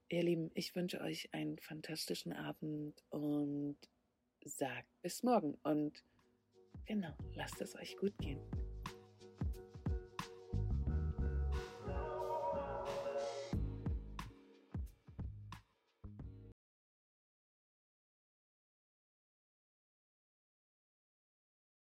Ihr 0.10 0.24
Lieben, 0.24 0.52
ich 0.54 0.76
wünsche 0.76 1.02
euch 1.02 1.34
einen 1.34 1.58
fantastischen 1.58 2.34
Abend 2.34 3.04
und 3.10 3.78
sagt 4.46 4.90
bis 5.02 5.24
morgen. 5.24 5.58
Und 5.64 6.04
genau, 6.86 7.16
lasst 7.34 7.62
es 7.62 7.76
euch 7.76 7.98
gut 7.98 8.18
gehen. 8.20 8.40